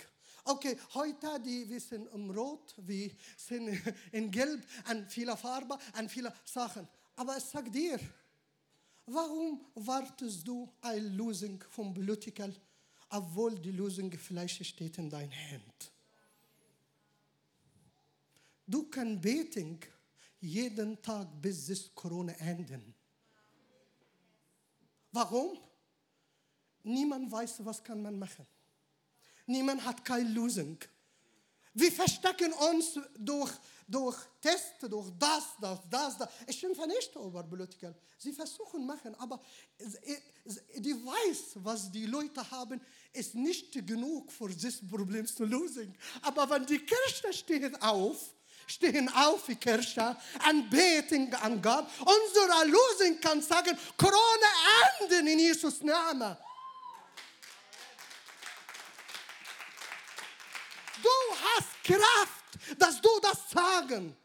Okay, 0.48 0.78
heute 0.94 1.40
die, 1.40 1.68
wir 1.68 1.80
sind 1.80 2.08
im 2.14 2.30
Rot, 2.30 2.75
wir 2.78 3.10
sind 3.36 3.82
in 4.12 4.30
Gelb, 4.30 4.64
an 4.84 5.10
vieler 5.10 5.36
Farbe, 5.36 5.75
an 5.94 6.08
vieler 6.08 6.32
Sachen. 6.44 6.88
Aber 7.16 7.36
ich 7.36 7.44
sag 7.46 7.72
dir, 7.72 8.00
warum 9.08 9.66
wartest 9.74 10.48
du 10.48 10.72
eine 10.82 11.00
Lösung 11.00 11.64
vom 11.72 11.96
Politiker, 11.96 12.52
obwohl 13.10 13.58
die 13.58 13.72
Lösung 13.72 14.12
vielleicht 14.12 14.64
steht 14.64 15.00
in 15.00 15.10
deiner 15.10 15.36
Hand? 15.52 15.92
Du 18.68 18.84
kannst 18.84 19.24
beten 19.24 19.80
jeden 20.42 21.02
Tag, 21.02 21.28
bis 21.42 21.66
das 21.66 21.90
Corona 21.96 22.34
enden. 22.34 22.94
Warum? 25.12 25.58
Niemand 26.84 27.32
weiß, 27.32 27.66
was 27.66 27.84
kann 27.84 28.00
man 28.00 28.20
machen. 28.20 28.46
Niemand 29.46 29.84
hat 29.84 30.04
keine 30.04 30.30
Lösung. 30.30 30.78
Wir 31.74 31.92
verstecken 31.92 32.54
uns 32.54 32.98
durch, 33.18 33.52
durch 33.86 34.18
Tests, 34.42 34.80
durch 34.90 35.12
das, 35.20 35.44
das, 35.60 35.80
das, 35.90 36.18
das. 36.18 36.30
Ich 36.48 36.58
schimpfe 36.58 36.88
nicht 36.88 37.14
über. 37.16 37.46
Sie 38.18 38.32
versuchen 38.32 38.86
machen, 38.86 39.14
aber 39.16 39.42
die 40.78 40.94
weiß, 40.94 41.56
was 41.56 41.92
die 41.92 42.06
Leute 42.06 42.50
haben, 42.50 42.80
ist 43.12 43.36
nicht 43.36 43.74
genug, 43.86 44.32
für 44.32 44.48
dieses 44.48 44.88
Problem 44.88 45.25
zu 45.28 45.44
lösen. 45.44 45.96
Aber 46.22 46.50
wenn 46.50 46.66
die 46.66 46.80
Kirche 46.80 47.34
steht 47.34 47.82
auf, 47.82 48.34
stehen 48.68 49.10
auf 49.10 49.46
die 49.46 49.56
Kirche 49.56 50.16
und 50.50 50.70
beten 50.70 51.34
an 51.36 51.62
Gott, 51.62 51.88
unsere 52.00 52.66
Lösung 52.66 53.20
kann 53.20 53.42
sagen, 53.42 53.78
Corona 53.98 55.02
enden 55.02 55.28
in 55.28 55.40
Jesus 55.40 55.82
Namen. 55.82 56.38
Du 61.04 61.10
hast 61.44 61.75
Kraft, 61.86 62.80
dass 62.80 63.00
du 63.01 63.10
das 63.22 63.50
sagen. 63.50 64.15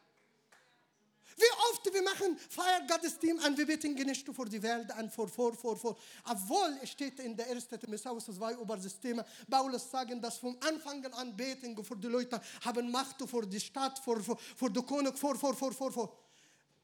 Wie 1.37 1.73
oft 1.73 1.95
wir 1.95 2.03
machen 2.03 2.37
Feiergottesdienst 2.37 3.47
und 3.47 3.57
wir 3.57 3.67
beten 3.67 3.95
nicht 3.95 4.27
für 4.27 4.45
die 4.45 4.63
Welt 4.63 4.89
und 4.99 5.11
vor, 5.11 5.27
vor, 5.29 5.55
vor, 5.55 5.77
vor. 5.77 5.97
Obwohl 6.25 6.79
es 6.83 6.91
steht 6.91 7.19
in 7.21 7.35
der 7.35 7.49
1. 7.51 7.67
Timotheus 7.69 8.27
2 8.27 8.55
über 8.55 8.77
das 8.77 9.01
Thema, 9.01 9.25
Paulus 9.49 9.91
sagen, 9.91 10.21
dass 10.21 10.37
vom 10.37 10.59
Anfang 10.61 11.05
an 11.07 11.35
beten 11.35 11.83
für 11.83 11.97
die 11.97 12.09
Leute 12.09 12.41
haben 12.63 12.91
Macht 12.91 13.23
für 13.27 13.47
die 13.47 13.61
Stadt, 13.61 13.99
für, 13.99 14.23
für, 14.23 14.37
für 14.37 14.71
den 14.71 14.85
König, 14.85 15.17
vor, 15.19 15.35
vor, 15.37 15.55
vor, 15.55 15.73
vor, 15.73 15.91
vor. 15.91 16.19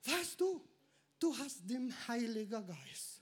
Weißt 0.05 0.41
du, 0.41 0.63
du 1.19 1.37
hast 1.37 1.59
den 1.69 1.95
Heiligen 2.09 2.67
Geist. 2.67 3.21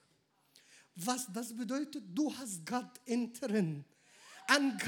Was 0.95 1.27
das 1.33 1.57
bedeutet, 1.57 2.05
du 2.15 2.33
hast 2.37 2.65
Gott 2.65 3.01
in 3.07 3.33
drin 3.33 3.85
an, 4.47 4.79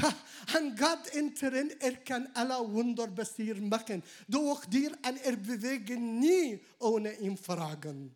an 0.55 0.77
Gott 0.77 1.09
enteren, 1.15 1.71
er 1.81 1.97
kann 1.97 2.29
alle 2.35 2.59
Wunder 2.73 3.09
passieren 3.09 3.69
machen. 3.69 4.03
Durch 4.29 4.65
dir 4.67 4.97
an 5.03 5.17
er 5.17 5.37
bewegen 5.37 6.19
nie 6.19 6.61
ohne 6.79 7.13
ihn 7.19 7.37
fragen. 7.37 8.15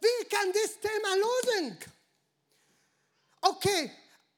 Wie 0.00 0.24
kann 0.28 0.52
das 0.52 0.78
Thema 0.80 1.14
lösen? 1.16 1.78
Okay, 3.40 3.90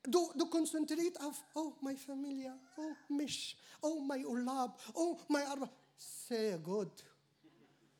du, 0.02 0.32
du 0.34 0.46
konzentrierst 0.46 1.20
auf, 1.20 1.42
oh, 1.54 1.72
meine 1.80 1.98
Familie, 1.98 2.58
oh, 2.76 3.12
mich, 3.12 3.56
oh, 3.80 4.00
mein 4.00 4.24
Urlaub, 4.24 4.80
oh, 4.94 5.18
mein 5.28 5.46
Arbeit. 5.46 5.70
Sehr 5.96 6.58
gut, 6.58 7.04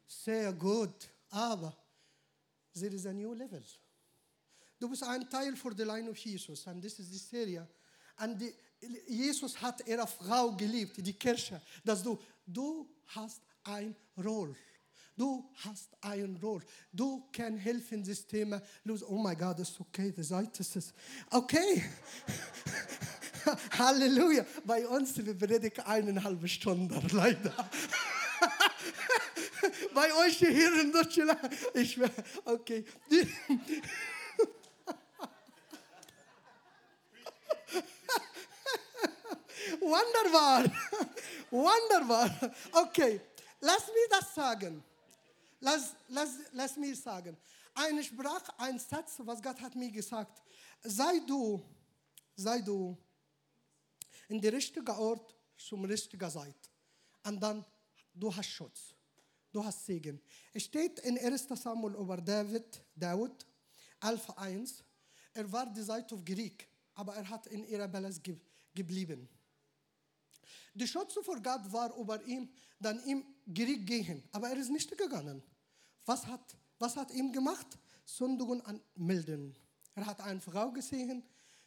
sehr 0.07 0.53
gut, 0.53 1.09
aber 1.31 1.77
there 2.75 2.95
is 2.95 3.05
a 3.07 3.13
new 3.13 3.35
level. 3.35 3.63
Du 4.81 4.89
bist 4.89 5.03
ein 5.03 5.29
Teil 5.29 5.55
für 5.57 5.75
die 5.75 5.83
Line 5.83 6.11
of 6.11 6.17
Jesus. 6.17 6.67
Und 6.67 6.83
das 6.83 6.99
ist 6.99 7.13
die 7.13 7.19
Serie. 7.19 7.69
Und 8.19 8.41
die, 8.41 8.55
Jesus 9.07 9.61
hat 9.61 9.87
ihre 9.87 10.07
Frau 10.07 10.57
geliebt, 10.57 10.97
die 10.97 11.13
Kirche, 11.13 11.61
dass 11.85 12.03
du, 12.03 12.19
du 12.47 12.89
hast 13.09 13.43
ein 13.63 13.95
Roll. 14.17 14.57
Du 15.15 15.51
hast 15.57 15.91
ein 16.01 16.35
Roll. 16.37 16.65
Du 16.91 17.29
kannst 17.31 17.63
helfen, 17.63 18.03
das 18.03 18.27
Thema 18.27 18.63
lösen. 18.83 19.07
Oh 19.07 19.19
mein 19.19 19.37
Gott, 19.37 19.59
ist 19.59 19.79
okay, 19.79 20.15
die 20.17 20.23
Seite 20.23 20.63
ist 20.63 20.95
okay. 21.31 21.85
Halleluja. 23.79 24.47
Bei 24.65 24.89
uns, 24.89 25.15
wir 25.19 25.37
predigen 25.37 25.85
eineinhalb 25.85 26.49
Stunden, 26.49 27.07
leider. 27.13 27.53
Bei 29.95 30.11
euch 30.25 30.39
hier 30.39 30.81
in 30.81 30.91
Deutschland, 30.91 31.39
ich, 31.75 32.01
okay. 32.47 32.83
Wunderbar. 39.91 40.65
Wunderbar. 41.51 42.55
Okay, 42.73 43.21
lass 43.61 43.87
mich 43.89 44.09
das 44.09 44.35
sagen. 44.35 44.83
Lass, 45.59 45.95
lass, 46.09 46.31
lass 46.53 46.77
mich 46.77 47.01
sagen. 47.01 47.37
Eine 47.75 48.03
Sprach, 48.05 48.49
ein 48.59 48.79
Satz, 48.79 49.17
was 49.19 49.43
Gott 49.43 49.61
hat 49.61 49.75
mir 49.75 49.91
gesagt. 49.91 50.43
Sei 50.83 51.21
du, 51.27 51.63
sei 52.37 52.61
du 52.61 52.97
in 54.29 54.41
der 54.41 54.53
richtigen 54.53 54.97
Ort 54.97 55.35
zum 55.57 55.85
richtigen 55.85 56.31
Zeit. 56.31 56.71
Und 57.25 57.41
dann, 57.41 57.65
du 58.15 58.35
hast 58.35 58.49
Schutz. 58.49 58.95
Du 59.53 59.65
hast 59.65 59.85
Segen. 59.85 60.21
Es 60.53 60.63
steht 60.63 61.01
in 61.01 61.19
1. 61.19 61.49
Samuel 61.55 61.95
über 61.97 62.17
David, 62.19 62.81
David, 62.95 63.45
11.1. 64.01 64.83
Er 65.35 65.51
war 65.51 65.67
die 65.67 65.83
Seite 65.83 66.15
auf 66.15 66.25
Krieg, 66.25 66.69
aber 66.95 67.17
er 67.17 67.29
hat 67.29 67.49
in 67.49 67.65
ihrer 67.65 67.89
Balance 67.89 68.21
geblieben. 68.73 69.29
Die 70.75 70.87
Schutz 70.87 71.15
vor 71.23 71.41
Gott 71.41 71.73
war 71.73 71.97
über 71.97 72.23
ihm, 72.25 72.49
dann 72.79 73.05
ihm 73.05 73.25
Krieg 73.55 73.87
gehen. 73.87 74.23
Aber 74.33 74.49
er 74.49 74.57
ist 74.57 74.71
nicht 74.71 74.97
gegangen. 74.97 75.43
Was 76.05 76.27
hat, 76.27 76.57
was 76.79 76.97
hat 76.97 77.11
ihm 77.11 77.33
gemacht? 77.33 77.67
Sündigen 78.05 78.61
anmelden. 78.63 79.57
Er 79.95 80.07
hat 80.07 80.21
eine 80.21 80.41
Frau 80.41 80.71
gesehen, 80.71 81.23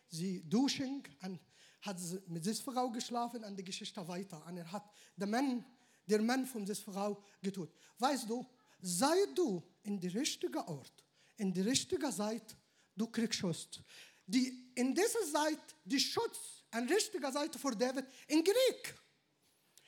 sie 0.09 0.41
duschen, 0.49 1.03
und 1.21 1.39
hat 1.81 1.97
mit 2.27 2.45
dieser 2.45 2.63
Frau 2.63 2.89
geschlafen 2.89 3.43
und 3.43 3.57
die 3.57 3.63
Geschichte 3.63 4.05
weiter. 4.07 4.45
Und 4.45 4.57
er 4.57 4.71
hat 4.71 4.89
den 5.15 5.29
Mann, 5.29 5.65
der 6.05 6.21
Mann 6.21 6.45
von 6.45 6.65
dieser 6.65 6.81
Frau 6.81 7.21
getötet. 7.41 7.75
Weißt 7.99 8.29
du, 8.29 8.45
sei 8.81 9.15
du 9.35 9.61
in 9.83 9.99
der 9.99 10.13
richtigen 10.13 10.57
Ort, 10.57 11.03
in 11.37 11.53
der 11.53 11.65
richtigen 11.65 12.11
Zeit, 12.11 12.55
du 12.95 13.07
kriegst 13.07 13.39
Schutz. 13.39 13.81
Die, 14.25 14.71
in 14.75 14.95
dieser 14.95 15.31
Zeit, 15.31 15.59
die 15.83 15.99
Schutz 15.99 16.62
an 16.73 16.87
richtiger 16.87 17.31
Seite 17.31 17.59
vor 17.59 17.75
David 17.75 18.05
in 18.27 18.43
Krieg. 18.43 18.95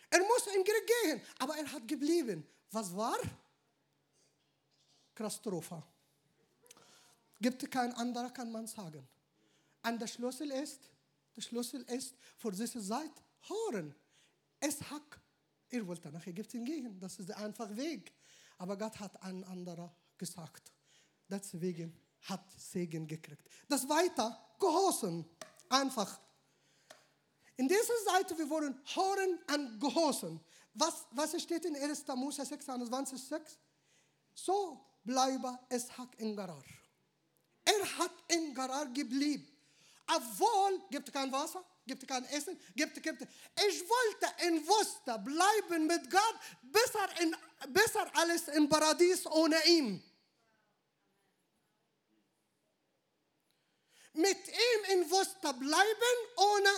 Er 0.09 0.19
muss 0.19 0.47
in 0.47 0.63
Krieg 0.63 0.91
gehen, 1.03 1.21
aber 1.39 1.57
er 1.57 1.71
hat 1.71 1.87
geblieben. 1.87 2.47
Was 2.71 2.95
war? 2.95 3.17
Katastrophe. 5.13 5.81
Gibt 7.39 7.69
kein 7.71 7.93
anderer, 7.93 8.29
kann 8.31 8.51
man 8.51 8.67
sagen. 8.67 9.07
Und 9.83 9.99
der 9.99 10.07
Schlüssel 10.07 10.51
ist, 10.51 10.89
der 11.35 11.41
Schlüssel 11.41 11.81
ist 11.83 12.15
für 12.37 12.51
diese 12.51 12.81
Zeit 12.81 13.11
hören. 13.47 13.93
Es 14.59 14.81
hat 14.81 15.19
Er 15.69 15.85
wollte 15.85 16.11
nach 16.11 16.25
Ägypten 16.25 16.63
gehen, 16.63 16.99
das 16.99 17.19
ist 17.19 17.29
der 17.29 17.37
einfache 17.37 17.75
Weg. 17.75 18.13
Aber 18.57 18.77
Gott 18.77 18.99
hat 18.99 19.21
einen 19.23 19.43
anderen 19.43 19.89
gesagt. 20.17 20.71
Deswegen 21.27 21.93
hat 22.21 22.45
Segen 22.57 23.07
gekriegt. 23.07 23.47
Das 23.67 23.87
weiter, 23.89 24.55
Gehorsam, 24.59 25.25
einfach. 25.69 26.19
In 27.57 27.67
dieser 27.67 27.97
Seite, 28.05 28.37
wir 28.37 28.49
wollen 28.49 28.79
hören 28.93 29.39
und 29.53 29.79
Gehorsam. 29.79 30.39
Was, 30.73 31.05
was 31.11 31.41
steht 31.41 31.63
in 31.65 31.75
1. 31.75 32.05
Mose 32.15 32.45
26, 32.45 33.21
6? 33.21 33.59
So 34.33 34.85
bleibe 35.03 35.57
Ishak 35.69 36.19
in 36.19 36.35
Gerar. 36.35 36.63
Er 37.63 37.97
hat 37.97 38.11
in 38.27 38.53
Gerar 38.53 38.87
geblieben. 38.87 39.47
Obwohl, 40.07 40.81
gibt 40.91 41.11
kein 41.11 41.31
Wasser, 41.31 41.63
gibt 41.87 42.07
kein 42.07 42.25
Essen, 42.25 42.59
gibt, 42.75 43.01
gibt. 43.01 43.21
Ich 43.21 43.83
wollte 43.89 44.47
in 44.47 44.61
Wüste 44.67 45.17
bleiben 45.19 45.87
mit 45.87 46.11
Gott, 46.11 46.35
besser, 46.61 47.21
in, 47.21 47.35
besser 47.69 48.07
alles 48.13 48.47
im 48.49 48.69
Paradies 48.69 49.25
ohne 49.25 49.55
ihn. 49.65 50.03
Mit 54.13 54.47
ihm 54.47 54.93
in 54.93 55.09
Wüste 55.09 55.53
bleiben, 55.53 56.17
ohne, 56.37 56.69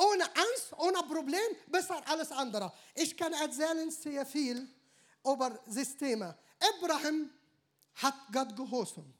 ohne 0.00 0.24
Angst, 0.24 0.72
ohne 0.78 1.02
Problem, 1.02 1.56
besser 1.66 2.00
alles 2.06 2.32
andere. 2.32 2.72
Ich 2.94 3.16
kann 3.16 3.32
erzählen 3.32 3.90
sehr 3.90 4.24
viel 4.24 4.66
über 5.24 5.60
Systeme. 5.66 6.36
Abraham 6.58 7.30
hat 7.96 8.14
Gott 8.32 8.56
gehorsam. 8.56 9.12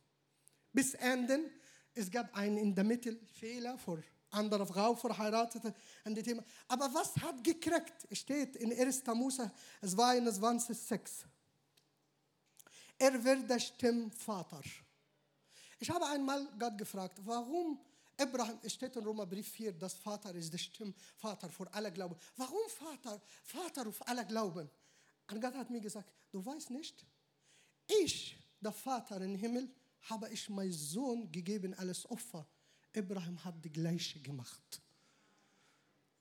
Bis 0.73 0.95
Ende. 0.95 1.51
Es 1.95 2.11
gab 2.11 2.35
einen 2.37 2.57
in 2.57 2.75
der 2.75 2.85
Mitte 2.85 3.19
Fehler 3.39 3.77
vor 3.77 3.99
andere 4.31 4.67
Frau 4.67 4.95
verheiratet. 4.95 5.75
Thema. 6.25 6.43
Aber 6.69 6.93
was 6.95 7.17
hat 7.17 7.43
gekriegt? 7.43 8.07
Steht 8.13 8.57
in 8.57 8.73
1. 8.73 9.05
Mose 9.07 9.51
22,6. 9.83 11.25
Er 12.99 13.25
wird 13.25 13.51
der 13.51 13.59
Stimmvater. 13.59 14.61
Ich 15.79 15.91
habe 15.91 16.07
einmal 16.07 16.47
Gott 16.59 16.79
gefragt, 16.79 17.19
warum 17.25 17.81
Abraham, 18.21 18.59
steht 18.69 18.97
in 18.97 19.05
Römerbrief 19.05 19.49
4, 19.49 19.73
dass 19.73 19.95
Vater 19.95 20.35
ist 20.35 20.53
der 20.53 20.59
Stimmvater 20.59 21.49
für 21.49 21.73
alle 21.73 21.91
Glauben. 21.91 22.17
Warum 22.37 22.69
Vater? 22.69 23.21
Vater 23.43 23.87
auf 23.89 24.07
alle 24.07 24.27
Glauben. 24.27 24.69
Und 25.31 25.41
Gott 25.41 25.55
hat 25.55 25.71
mir 25.71 25.81
gesagt, 25.81 26.13
du 26.31 26.45
weißt 26.45 26.71
nicht, 26.71 27.07
ich, 27.87 28.37
der 28.61 28.73
Vater 28.73 29.21
im 29.21 29.37
Himmel, 29.37 29.71
habe 30.03 30.29
ich 30.31 30.49
meinen 30.49 30.73
Sohn 30.73 31.31
gegeben 31.31 31.75
als 31.75 32.09
Opfer. 32.11 32.47
Abraham 32.95 33.43
hat 33.45 33.65
die 33.65 33.73
gleiche 33.73 34.21
gemacht. 34.21 34.81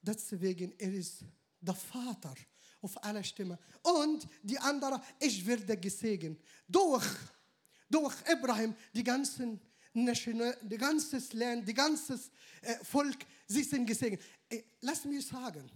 Deswegen 0.01 0.73
er 0.77 0.93
ist 0.93 1.23
der 1.59 1.75
Vater 1.75 2.33
auf 2.81 3.03
aller 3.03 3.23
Stimme. 3.23 3.59
Und 3.81 4.27
die 4.41 4.59
andere, 4.59 5.01
ich 5.19 5.45
werde 5.45 5.77
gesegnet. 5.77 6.41
Durch, 6.67 7.05
durch 7.89 8.15
Abraham, 8.27 8.75
die 8.93 9.03
ganzen 9.03 9.59
die 9.93 10.77
ganzes 10.77 11.33
Land, 11.33 11.67
die 11.67 11.73
ganzes 11.73 12.31
äh, 12.61 12.83
Volk, 12.83 13.25
sie 13.47 13.63
sind 13.63 13.85
gesegnet. 13.85 14.21
Äh, 14.49 14.63
lass 14.81 15.05
mich 15.05 15.25
sagen, 15.25 15.69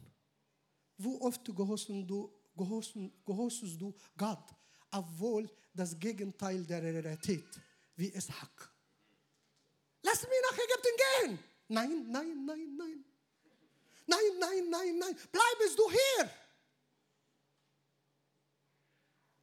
wo 0.97 1.19
oft 1.21 1.43
gehorchst 1.45 1.89
du, 1.89 2.31
gehorchst, 2.55 3.81
du 3.81 3.93
Gott, 4.17 4.55
obwohl 4.91 5.49
das 5.73 5.99
Gegenteil 5.99 6.63
der 6.65 6.81
Realität, 6.83 7.45
wie 7.95 8.09
Ishak. 8.09 8.71
Lass 10.03 10.21
mich 10.21 10.41
nach 10.49 10.57
Ägypten 10.57 10.97
gehen. 10.97 11.39
Nein, 11.69 12.11
nein, 12.11 12.45
nein, 12.45 12.77
nein. 12.77 13.05
Nein, 14.05 14.19
nein, 14.39 14.69
nein, 14.69 14.97
nein. 14.97 15.17
Bleibest 15.31 15.79
du 15.79 15.89
hier. 15.89 16.29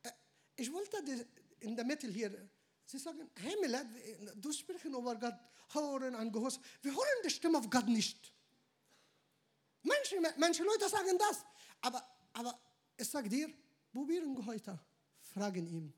Äh, 0.03 0.11
ich 0.57 0.73
wollte 0.73 1.27
in 1.61 1.75
der 1.75 1.85
Mitte 1.85 2.09
hier, 2.09 2.50
Sie 2.90 2.99
sagen, 2.99 3.30
Himmel, 3.37 3.87
du 4.35 4.52
sprichst 4.52 4.85
über 4.85 5.14
Gott, 5.14 5.38
hören 5.73 6.16
an 6.16 6.32
Gehorsam. 6.32 6.62
Wir 6.82 6.90
hören 6.90 7.23
die 7.25 7.30
Stimme 7.30 7.59
auf 7.59 7.70
Gott 7.70 7.87
nicht. 7.87 8.35
Manche, 9.82 10.16
manche 10.37 10.64
Leute 10.64 10.88
sagen 10.88 11.16
das. 11.16 11.44
Aber, 11.82 12.04
aber 12.32 12.59
ich 12.97 13.09
sage 13.09 13.29
dir, 13.29 13.48
probieren 13.92 14.44
heute. 14.44 14.76
Fragen 15.20 15.66
ihn. 15.68 15.94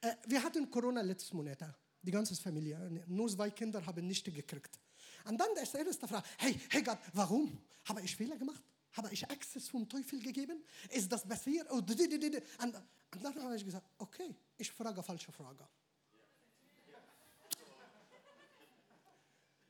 Äh, 0.00 0.14
wir 0.26 0.40
hatten 0.40 0.70
Corona 0.70 1.00
letztes 1.00 1.32
Monat 1.32 1.58
die 2.00 2.12
ganze 2.12 2.36
Familie. 2.36 3.04
Nur 3.08 3.28
zwei 3.28 3.50
Kinder 3.50 3.84
haben 3.84 4.06
nicht 4.06 4.24
gekriegt. 4.24 4.78
Und 5.24 5.36
dann 5.38 5.56
ist 5.60 5.74
die 5.74 5.78
erste 5.78 6.06
Frage, 6.06 6.24
hey, 6.38 6.60
hey 6.70 6.82
Gott, 6.82 6.98
warum? 7.14 7.58
Habe 7.86 8.00
ich 8.02 8.14
Fehler 8.14 8.36
gemacht? 8.36 8.62
Habe 8.92 9.12
ich 9.12 9.28
Access 9.28 9.68
vom 9.68 9.88
Teufel 9.88 10.20
gegeben? 10.20 10.62
Ist 10.90 11.10
das 11.10 11.26
passiert? 11.26 11.68
Und, 11.68 11.90
und 11.90 13.22
dann 13.22 13.42
habe 13.42 13.56
ich 13.56 13.64
gesagt, 13.64 13.90
okay, 13.98 14.36
ich 14.56 14.70
frage 14.70 15.02
falsche 15.02 15.32
Frage. 15.32 15.66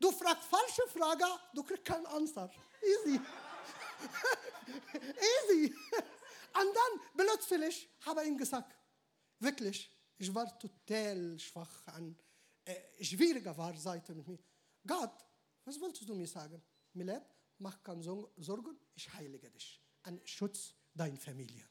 Du 0.07 0.12
fragst 0.12 0.45
falsche 0.45 0.87
Frage, 0.97 1.25
du 1.53 1.64
kriegst 1.64 1.85
keine 1.85 2.07
Antwort. 2.09 2.55
Easy. 2.81 3.21
Easy. 5.33 5.75
Und 6.55 6.77
dann 6.79 7.01
plötzlich 7.16 7.88
habe 8.03 8.23
ich 8.23 8.29
ihm 8.29 8.38
gesagt, 8.38 8.73
wirklich, 9.40 9.90
ich 10.16 10.33
war 10.33 10.57
total 10.61 11.37
schwach 11.40 11.88
an 11.88 12.16
äh, 12.64 13.05
schwieriger 13.05 13.57
war 13.59 13.77
Seite 13.77 14.14
mit 14.14 14.29
mir. 14.29 14.38
Gott, 14.87 15.25
was 15.64 15.81
wolltest 15.81 16.09
du 16.09 16.14
mir 16.14 16.29
sagen? 16.29 16.62
Milad, 16.92 17.29
mach 17.59 17.83
keine 17.83 18.05
Sorgen, 18.05 18.79
ich 18.95 19.12
heilige 19.12 19.51
dich. 19.51 19.83
An 20.05 20.21
Schutz 20.25 20.73
deiner 20.95 21.19
Familie. 21.19 21.64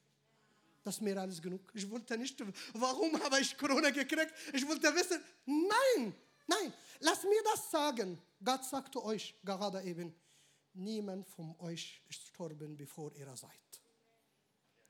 Das 0.84 0.96
ist 0.96 1.00
mir 1.00 1.18
alles 1.18 1.40
genug. 1.40 1.70
Ich 1.72 1.88
wollte 1.90 2.18
nicht, 2.18 2.38
warum 2.74 3.18
habe 3.22 3.40
ich 3.40 3.56
Corona 3.56 3.88
gekriegt? 3.88 4.34
Ich 4.52 4.68
wollte 4.68 4.94
wissen, 4.94 5.24
nein, 5.46 6.14
nein, 6.46 6.72
lass 7.00 7.22
mir 7.24 7.42
das 7.44 7.70
sagen. 7.70 8.20
Gott 8.42 8.64
sagte 8.64 9.02
euch 9.04 9.34
gerade 9.44 9.82
eben, 9.82 10.14
niemand 10.74 11.26
von 11.28 11.54
euch 11.60 12.02
ist 12.08 12.28
gestorben, 12.28 12.76
bevor 12.76 13.14
ihr 13.14 13.34
seid. 13.36 13.50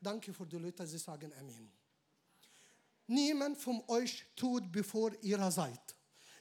Danke 0.00 0.32
für 0.32 0.46
die 0.46 0.56
Leute, 0.56 0.86
sie 0.86 0.98
sagen 0.98 1.32
Amen. 1.38 1.72
Niemand 3.08 3.56
von 3.58 3.82
euch 3.88 4.24
tut, 4.34 4.70
bevor 4.70 5.12
ihr 5.22 5.50
seid. 5.50 5.94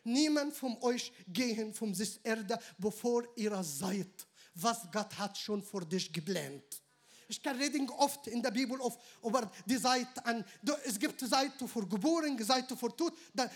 Niemand 0.04 0.54
von 0.54 0.78
euch 0.82 1.12
gehen 1.28 1.74
von 1.74 1.94
dieser 1.94 2.24
Erde, 2.24 2.60
bevor 2.78 3.24
ihr 3.36 3.64
seid. 3.64 4.28
Was 4.56 4.90
Gott 4.92 5.18
hat 5.18 5.38
schon 5.38 5.62
vor 5.64 5.86
dich 5.86 6.12
geplant. 6.12 6.82
Ich 7.28 7.42
kann 7.42 7.58
reden 7.58 7.90
oft 7.90 8.28
in 8.28 8.42
der 8.42 8.52
Bibel 8.52 8.80
auf, 8.82 8.98
über 9.24 9.50
die 9.66 9.78
Seite 9.78 10.26
an. 10.26 10.46
Es 10.86 11.00
gibt 11.00 11.20
Seite 11.20 11.68
für 11.68 11.88
Geboren, 11.88 12.38
Seite 12.44 12.78
für 12.78 12.96
Tod. 12.96 13.14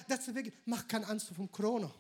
Deswegen 0.09 0.51
mach 0.65 0.87
keine 0.87 1.07
Angst 1.07 1.27
vom 1.35 1.51
Corona. 1.51 1.91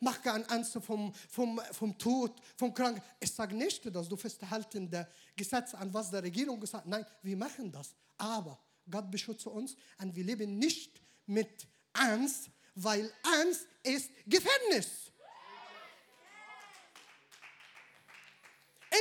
Mach 0.00 0.22
keine 0.22 0.48
Angst 0.50 0.78
vom, 0.80 1.12
vom, 1.28 1.60
vom 1.72 1.98
Tod, 1.98 2.40
vom 2.56 2.72
Kranken. 2.72 3.02
Ich 3.18 3.32
sage 3.32 3.56
nicht, 3.56 3.84
dass 3.94 4.08
du 4.08 4.16
festhalten 4.16 4.88
der 4.88 5.08
Gesetz 5.34 5.74
an 5.74 5.92
was 5.92 6.10
der 6.10 6.22
Regierung 6.22 6.60
gesagt 6.60 6.84
hat. 6.84 6.90
Nein, 6.90 7.06
wir 7.22 7.36
machen 7.36 7.72
das. 7.72 7.94
Aber 8.16 8.58
Gott 8.88 9.10
beschütze 9.10 9.50
uns 9.50 9.76
und 9.98 10.14
wir 10.14 10.24
leben 10.24 10.58
nicht 10.58 11.00
mit 11.26 11.66
Angst, 11.92 12.50
weil 12.74 13.12
Angst 13.22 13.66
ist 13.82 14.10
Gefängnis. 14.26 15.10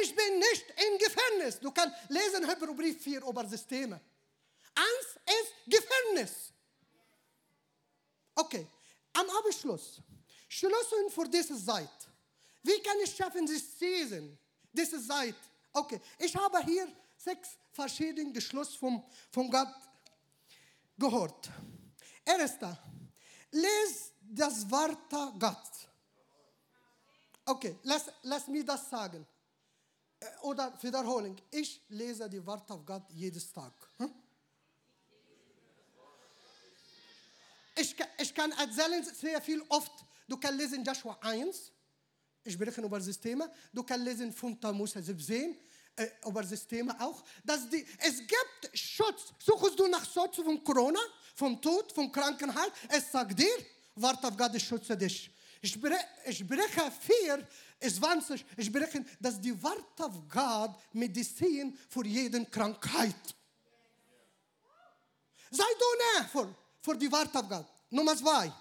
Ich 0.01 0.06
bin 0.17 0.39
nicht 0.39 0.65
im 0.85 0.97
Gefängnis. 0.97 1.59
Du 1.59 1.71
kannst 1.71 1.95
lesen 2.09 2.47
Hebräerbrief 2.49 3.01
4 3.01 3.21
über 3.21 3.47
Systeme. 3.47 3.99
Angst 4.75 5.19
ist 5.25 5.53
Gefängnis. 5.65 6.51
Okay, 8.35 8.67
am 9.13 9.27
Abschluss. 9.29 10.01
Schlüssel 10.47 11.09
für 11.09 11.27
diese 11.27 11.55
Zeit. 11.63 11.97
Wie 12.63 12.81
kann 12.81 12.97
ich 13.03 13.15
schaffen, 13.15 13.45
diese 13.45 13.65
Season, 13.65 14.37
diese 14.71 15.05
Zeit? 15.05 15.35
Okay, 15.73 15.99
ich 16.19 16.35
habe 16.35 16.63
hier 16.63 16.87
sechs 17.17 17.49
verschiedene 17.71 18.31
Geschlüsse 18.31 18.77
von, 18.77 19.03
von 19.31 19.49
Gott 19.49 19.73
gehört. 20.97 21.49
Erster, 22.25 22.77
les 23.51 24.11
das 24.21 24.69
Wort 24.69 25.09
Gott. 25.39 25.71
Okay, 27.45 27.77
lass, 27.83 28.05
lass 28.23 28.47
mich 28.47 28.65
das 28.65 28.89
sagen. 28.89 29.25
Äh, 30.19 30.25
oder 30.41 30.73
Wiederholung. 30.81 31.35
Ich 31.51 31.81
lese 31.89 32.29
die 32.29 32.45
Wort 32.45 32.69
auf 32.71 32.85
Gott 32.85 33.03
jedes 33.09 33.51
Tag. 33.51 33.73
Hm? 33.97 34.11
Ich, 37.75 37.95
ich 38.19 38.33
kann 38.33 38.51
erzählen 38.53 39.03
sehr 39.03 39.39
viel 39.41 39.63
oft. 39.69 39.91
Du 40.27 40.37
kannst 40.37 40.57
lesen 40.57 40.83
Joshua 40.83 41.17
1. 41.21 41.71
Ich 42.43 42.53
spreche 42.53 42.81
über 42.81 42.99
Systeme. 42.99 43.51
Du 43.71 43.83
kannst 43.83 44.05
lesen 44.05 44.33
5. 44.33 44.61
Mose 44.73 45.01
17 45.01 45.55
äh, 45.95 46.07
über 46.25 46.43
Systeme 46.43 46.99
auch. 46.99 47.23
Dass 47.43 47.69
die, 47.69 47.85
es 47.99 48.17
gibt 48.19 48.71
Schutz. 48.73 49.33
Suchst 49.37 49.77
du 49.77 49.87
nach 49.87 50.11
Schutz 50.11 50.37
von 50.37 50.63
Corona, 50.63 50.99
vom 51.35 51.61
Tod, 51.61 51.91
von 51.91 52.11
Krankheit? 52.11 52.71
Es 52.89 53.11
sagt 53.11 53.37
dir, 53.37 53.65
warte 53.95 54.27
auf 54.27 54.37
Gott, 54.37 54.55
ich 54.55 54.63
schütze 54.63 54.97
dich. 54.97 55.29
Ich 55.61 55.71
spreche, 55.71 56.05
ich 56.25 56.37
spreche 56.37 56.91
4, 56.91 57.47
20, 57.79 58.45
ich 58.57 58.65
spreche, 58.65 59.05
dass 59.19 59.39
die 59.39 59.61
Wort 59.61 59.99
of 59.99 60.27
God 60.29 60.75
Medizin 60.93 61.77
für 61.89 62.05
jede 62.05 62.45
Krankheit. 62.45 63.35
Sei 65.49 65.63
du 65.63 66.19
nah 66.19 66.55
für, 66.81 66.97
die 66.97 67.11
Wort 67.11 67.35
of 67.35 67.47
God. 67.47 67.65
Nummer 67.89 68.15
zwei. 68.15 68.51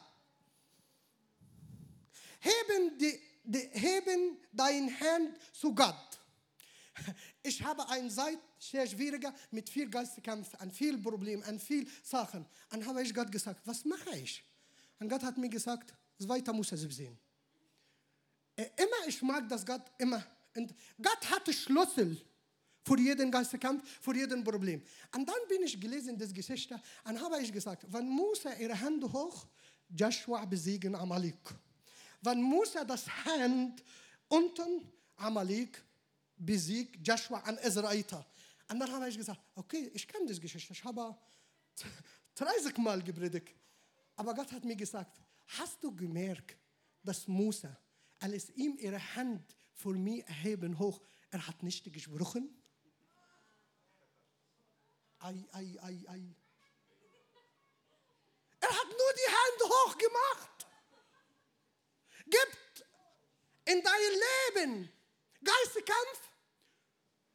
Heben, 2.41 2.99
die, 2.99 3.21
die, 3.45 3.69
heben 3.73 4.39
dein 4.53 4.89
Hand 5.01 5.37
zu 5.53 5.75
Gott. 5.75 6.21
Ich 7.43 7.63
habe 7.63 7.89
eine 7.89 8.09
Zeit 8.09 8.39
sehr 8.59 8.87
schwieriger 8.87 9.35
mit 9.51 9.69
viel 9.69 9.89
Geistkampf, 9.89 10.55
an 10.57 10.71
viel 10.71 10.99
Problemen, 10.99 11.43
an 11.45 11.61
viel 11.61 11.89
Sachen. 12.03 12.47
Dann 12.71 12.85
habe 12.87 13.03
ich 13.03 13.15
Gott 13.15 13.31
gesagt, 13.31 13.61
was 13.65 13.85
mache 13.85 14.17
ich? 14.17 14.43
Und 14.99 15.09
Gott 15.09 15.23
hat 15.23 15.37
mir 15.37 15.49
gesagt, 15.49 15.95
weiter 16.19 16.53
muss 16.53 16.73
er 16.73 16.79
sehen. 16.79 17.19
Immer, 18.57 19.07
ich 19.07 19.21
mag 19.23 19.49
das 19.49 19.65
Gott 19.65 19.83
immer. 19.99 20.25
Und 20.55 20.75
Gott 21.03 21.31
hatte 21.31 21.53
Schlüssel 21.53 22.21
für 22.83 22.99
jeden 22.99 23.31
Geistkampf, 23.31 23.83
für 24.01 24.15
jeden 24.15 24.43
Problem. 24.43 24.83
Und 25.15 25.29
dann 25.29 25.49
bin 25.49 25.63
ich 25.65 25.79
gelesen 25.79 26.17
das 26.17 26.33
Geschichte 26.33 26.81
und 27.05 27.21
habe 27.21 27.41
ich 27.43 27.53
gesagt, 27.53 27.85
wenn 27.93 28.09
Mose 28.09 28.55
ihre 28.59 28.75
Hände 28.75 29.13
hoch, 29.13 29.47
Joshua 29.89 30.45
besiegen 30.45 30.95
Amalek. 30.95 31.55
Wenn 32.23 32.41
Mose 32.41 32.85
das 32.87 33.07
Hand 33.25 33.83
unten, 34.29 34.91
Amalek 35.17 35.83
besiegt 36.37 37.07
Joshua 37.07 37.41
an 37.41 37.59
Israeliter. 37.59 38.25
Und 38.69 38.81
dann 38.81 38.91
habe 38.91 39.09
ich 39.09 39.17
gesagt, 39.17 39.41
okay, 39.55 39.91
ich 39.93 40.07
kenne 40.09 40.27
diese 40.27 40.41
Geschichte. 40.41 40.73
Ich 40.73 40.85
habe 40.85 41.17
30 42.35 42.77
Mal 42.79 43.03
gepredigt. 43.03 43.49
Aber 44.17 44.35
Gott 44.35 44.51
hat 44.53 44.65
mir 44.65 44.77
gesagt, 44.77 45.21
hast 45.47 45.83
du 45.83 45.95
gemerkt, 45.95 46.57
dass 47.03 47.27
Mose, 47.27 47.77
als 48.19 48.51
ihm 48.51 48.77
ihre 48.79 49.01
Hand 49.15 49.57
vor 49.73 49.95
mir 49.95 50.25
erheben 50.27 50.79
hoch, 50.79 51.01
er 51.31 51.47
hat 51.47 51.63
nicht 51.63 51.93
gesprochen? 51.93 52.51
Ei, 55.19 55.45
ei, 55.53 55.79
ei, 55.83 56.05
ei. 56.09 56.37
Er 58.61 58.69
hat 58.69 58.89
nur 58.89 59.13
die 59.15 59.33
Hand 59.33 59.73
hoch 59.73 59.99
gemacht. 59.99 60.67
Gibt 62.27 62.85
in 63.67 63.83
dein 63.83 64.55
Leben 64.55 64.93
Geistkampf. 65.43 66.31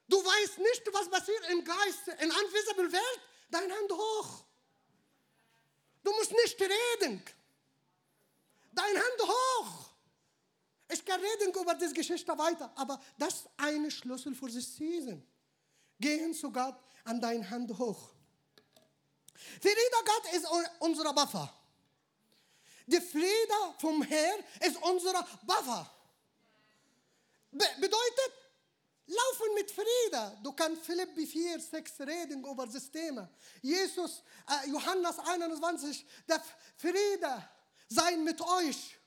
Du 0.07 0.17
weißt 0.17 0.57
nicht, 0.57 0.93
was 0.93 1.09
passiert 1.09 1.49
im 1.49 1.63
Geist, 1.63 2.07
in 2.07 2.29
invisible 2.29 2.91
Welt. 2.91 3.21
Deine 3.49 3.73
Hand 3.73 3.91
hoch. 3.91 4.45
Du 6.03 6.11
musst 6.11 6.31
nicht 6.31 6.59
reden. 6.59 7.23
Deine 8.71 8.99
Hand 8.99 9.21
hoch. 9.21 9.91
Ich 10.89 11.05
kann 11.05 11.19
reden 11.21 11.53
über 11.53 11.73
diese 11.75 11.93
Geschichte 11.93 12.37
weiter, 12.37 12.71
aber 12.75 13.01
das 13.17 13.35
ist 13.35 13.49
ein 13.57 13.89
Schlüssel 13.89 14.35
für 14.35 14.47
das 14.49 14.75
Season. 14.75 15.25
Gehen 15.99 16.33
zu 16.33 16.51
Gott 16.51 16.75
an 17.05 17.21
deine 17.21 17.49
Hand 17.49 17.77
hoch. 17.77 18.09
Friede 19.61 19.79
Gott 20.05 20.33
ist 20.33 20.47
unser 20.79 21.13
Buffer. 21.13 21.53
Der 22.87 23.01
Friede 23.01 23.75
vom 23.79 24.01
Herrn 24.01 24.43
ist 24.59 24.77
unser 24.81 25.13
Buffer. 25.43 25.89
Be 27.51 27.65
bedeutet, 27.79 28.31
laufen 29.07 29.53
mit 29.55 29.71
Friede. 29.71 30.37
Du 30.43 30.53
kannst 30.53 30.83
Philippi 30.83 31.25
4, 31.25 31.59
6 31.59 31.99
reden 32.01 32.43
über 32.43 32.65
das 32.65 32.89
Thema. 32.89 33.29
Jesus, 33.61 34.23
äh, 34.47 34.69
Johannes 34.69 35.19
21, 35.19 36.05
der 36.27 36.41
Friede 36.77 37.49
sein 37.91 38.23
mit 38.23 38.39
euch. 38.41 38.97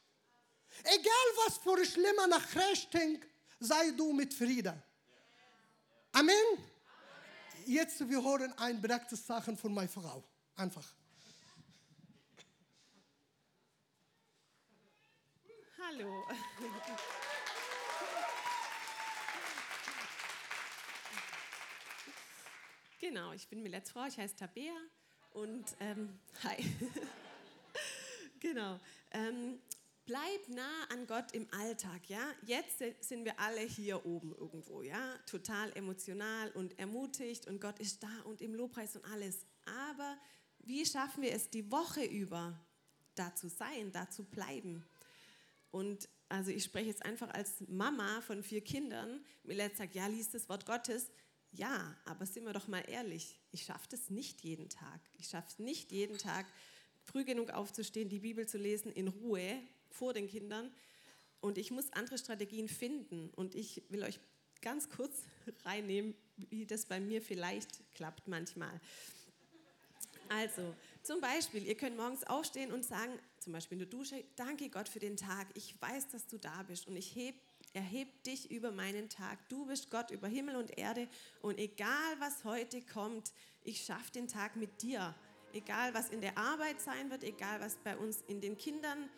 Egal 0.83 1.29
was 1.45 1.59
für 1.59 1.85
schlimmer 1.85 2.27
Nachrichten, 2.27 3.21
sei 3.59 3.91
du 3.93 4.13
mit 4.13 4.35
Friede. 4.35 4.83
Amen. 6.13 6.35
Jetzt 7.67 8.07
wir 8.09 8.23
hören 8.23 8.53
ein 8.59 8.81
praktisches 8.81 9.27
Sachen 9.27 9.57
von 9.57 9.73
meiner 9.73 9.89
Frau. 9.89 10.23
Einfach. 10.57 10.87
Hallo. 15.79 16.27
Genau, 23.01 23.33
ich 23.33 23.49
bin 23.49 23.63
Milets 23.63 23.91
Frau, 23.91 24.05
ich 24.07 24.19
heiße 24.19 24.37
Tabea 24.37 24.75
und 25.33 25.65
ähm, 25.81 26.19
hi. 26.43 26.57
genau. 28.45 28.79
Ähm, 29.11 29.59
bleib 30.05 30.49
nah 30.49 30.85
an 30.91 31.07
Gott 31.07 31.33
im 31.33 31.47
Alltag, 31.53 32.09
ja? 32.09 32.23
Jetzt 32.45 32.79
sind 33.01 33.25
wir 33.25 33.41
alle 33.41 33.61
hier 33.61 34.05
oben 34.05 34.35
irgendwo, 34.35 34.83
ja? 34.83 35.17
Total 35.27 35.75
emotional 35.77 36.51
und 36.53 36.79
ermutigt 36.79 37.47
und 37.47 37.61
Gott 37.61 37.79
ist 37.81 38.03
da 38.03 38.21
und 38.25 38.41
im 38.41 38.55
Lobpreis 38.55 38.97
und 38.97 39.05
alles. 39.07 39.47
Aber 39.89 40.19
wie 40.59 40.85
schaffen 40.85 41.23
wir 41.23 41.33
es 41.33 41.51
die 41.51 41.71
Woche 41.71 42.05
über, 42.05 42.59
da 43.15 43.35
zu 43.35 43.49
sein, 43.49 43.93
da 43.93 44.11
zu 44.11 44.25
bleiben? 44.25 44.85
Und 45.71 46.09
also 46.29 46.51
ich 46.51 46.65
spreche 46.65 46.89
jetzt 46.89 47.05
einfach 47.05 47.31
als 47.31 47.63
Mama 47.69 48.21
von 48.21 48.43
vier 48.43 48.63
Kindern. 48.63 49.25
Millet 49.43 49.77
sagt, 49.77 49.95
ja, 49.95 50.07
liest 50.07 50.35
das 50.35 50.49
Wort 50.49 50.67
Gottes. 50.67 51.11
Ja, 51.51 51.97
aber 52.05 52.27
sind 52.27 52.45
wir 52.45 52.53
doch 52.53 52.67
mal 52.67 52.85
ehrlich, 52.89 53.41
ich 53.53 53.65
schaffe 53.65 53.87
das 53.91 54.11
nicht 54.11 54.43
jeden 54.43 54.69
Tag. 54.69 55.01
Ich 55.19 55.29
schaffe 55.29 55.49
es 55.51 55.59
nicht 55.61 55.93
jeden 55.93 56.19
Tag, 56.19 56.47
früh 57.05 57.25
genug 57.25 57.51
aufzustehen, 57.51 58.09
die 58.09 58.21
Bibel 58.21 58.47
zu 58.47 58.59
lesen, 58.59 58.93
in 58.93 59.09
Ruhe 59.09 59.61
vor 59.91 60.13
den 60.13 60.29
Kindern. 60.29 60.71
Und 61.41 61.59
ich 61.59 61.71
muss 61.71 61.93
andere 61.93 62.19
Strategien 62.19 62.69
finden. 62.69 63.31
Und 63.37 63.55
ich 63.55 63.83
will 63.89 64.03
euch 64.03 64.19
ganz 64.63 64.89
kurz 64.89 65.23
reinnehmen, 65.65 66.15
wie 66.37 66.67
das 66.67 66.87
bei 66.87 67.01
mir 67.01 67.23
vielleicht 67.23 67.69
klappt 67.95 68.29
manchmal. 68.29 68.81
Also, 70.29 70.75
zum 71.03 71.21
Beispiel, 71.21 71.67
ihr 71.67 71.77
könnt 71.77 71.97
morgens 71.97 72.25
aufstehen 72.25 72.73
und 72.73 72.85
sagen, 72.85 73.13
zum 73.39 73.53
Beispiel 73.53 73.77
in 73.77 73.81
der 73.81 73.89
Dusche, 73.89 74.25
danke 74.37 74.71
Gott 74.71 74.89
für 74.89 75.01
den 75.01 75.19
Tag. 75.19 75.47
Ich 75.55 75.81
weiß, 75.81 76.09
dass 76.09 76.27
du 76.27 76.39
da 76.39 76.63
bist 76.63 76.87
und 76.87 76.97
ich 76.97 77.15
heb 77.15 77.35
erhebe 77.75 78.11
dich 78.25 78.51
über 78.51 78.71
meinen 78.71 79.09
Tag. 79.09 79.49
Du 79.49 79.67
bist 79.67 79.91
Gott 79.91 80.11
über 80.13 80.29
Himmel 80.29 80.57
und 80.57 80.79
Erde 80.79 81.09
und 81.43 81.59
egal 81.59 82.15
was 82.21 82.45
heute 82.45 82.81
kommt, 82.81 83.33
ich 83.65 83.85
schaffe 83.85 84.13
den 84.13 84.29
Tag 84.29 84.57
mit 84.57 84.81
dir. 84.81 85.15
Egal 85.55 85.95
was 85.95 86.11
in 86.11 86.21
der 86.21 86.37
Arbeit 86.37 86.81
sein 86.81 87.11
wird, 87.11 87.23
egal 87.23 87.61
was 87.61 87.77
bei 87.77 87.97
uns 87.97 88.23
in 88.27 88.41
den 88.41 88.59
Kindern 88.59 89.09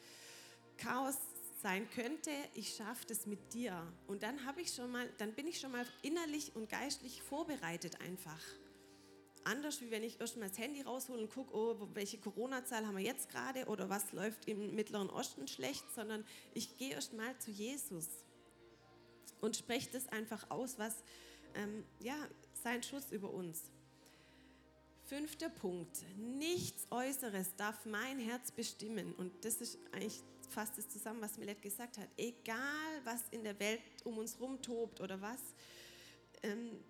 Chaos 0.76 1.16
sein 1.62 1.88
könnte, 1.90 2.30
ich 2.54 2.76
schaffe 2.76 3.06
das 3.08 3.26
mit 3.26 3.54
dir. 3.54 3.90
Und 4.06 4.22
dann 4.22 4.44
habe 4.44 4.60
ich 4.60 4.74
schon 4.74 4.92
mal, 4.92 5.08
dann 5.16 5.32
bin 5.32 5.46
ich 5.46 5.58
schon 5.58 5.72
mal 5.72 5.86
innerlich 6.02 6.54
und 6.54 6.68
geistlich 6.68 7.22
vorbereitet 7.22 8.00
einfach. 8.02 8.40
Anders 9.44 9.80
wie 9.80 9.90
wenn 9.90 10.02
ich 10.02 10.20
erst 10.20 10.36
mal 10.36 10.48
das 10.48 10.58
Handy 10.58 10.82
raushole 10.82 11.22
und 11.22 11.32
gucke, 11.32 11.54
oh, 11.56 11.88
welche 11.94 12.18
Corona-Zahl 12.18 12.86
haben 12.86 12.96
wir 12.96 13.04
jetzt 13.04 13.30
gerade 13.30 13.64
oder 13.66 13.88
was 13.88 14.12
läuft 14.12 14.46
im 14.46 14.74
Mittleren 14.74 15.08
Osten 15.08 15.48
schlecht, 15.48 15.84
sondern 15.94 16.24
ich 16.52 16.76
gehe 16.76 16.90
erst 16.90 17.14
mal 17.14 17.38
zu 17.38 17.50
Jesus 17.50 18.08
und 19.40 19.56
sprecht 19.56 19.94
es 19.94 20.08
einfach 20.08 20.50
aus, 20.50 20.78
was 20.78 21.02
ähm, 21.54 21.84
ja, 22.00 22.16
sein 22.52 22.82
Schutz 22.82 23.10
über 23.12 23.32
uns. 23.32 23.70
Fünfter 25.06 25.48
Punkt. 25.48 26.04
Nichts 26.16 26.88
Äußeres 26.90 27.54
darf 27.56 27.86
mein 27.86 28.18
Herz 28.18 28.50
bestimmen. 28.50 29.14
Und 29.14 29.44
das 29.44 29.60
ist 29.60 29.78
eigentlich 29.92 30.20
fast 30.48 30.76
das 30.78 30.88
zusammen, 30.88 31.20
was 31.20 31.38
Millet 31.38 31.62
gesagt 31.62 31.98
hat. 31.98 32.08
Egal, 32.16 32.58
was 33.04 33.22
in 33.30 33.44
der 33.44 33.58
Welt 33.60 33.80
um 34.02 34.18
uns 34.18 34.40
rumtobt 34.40 35.00
oder 35.00 35.20
was 35.20 35.40
ähm, 36.42 36.80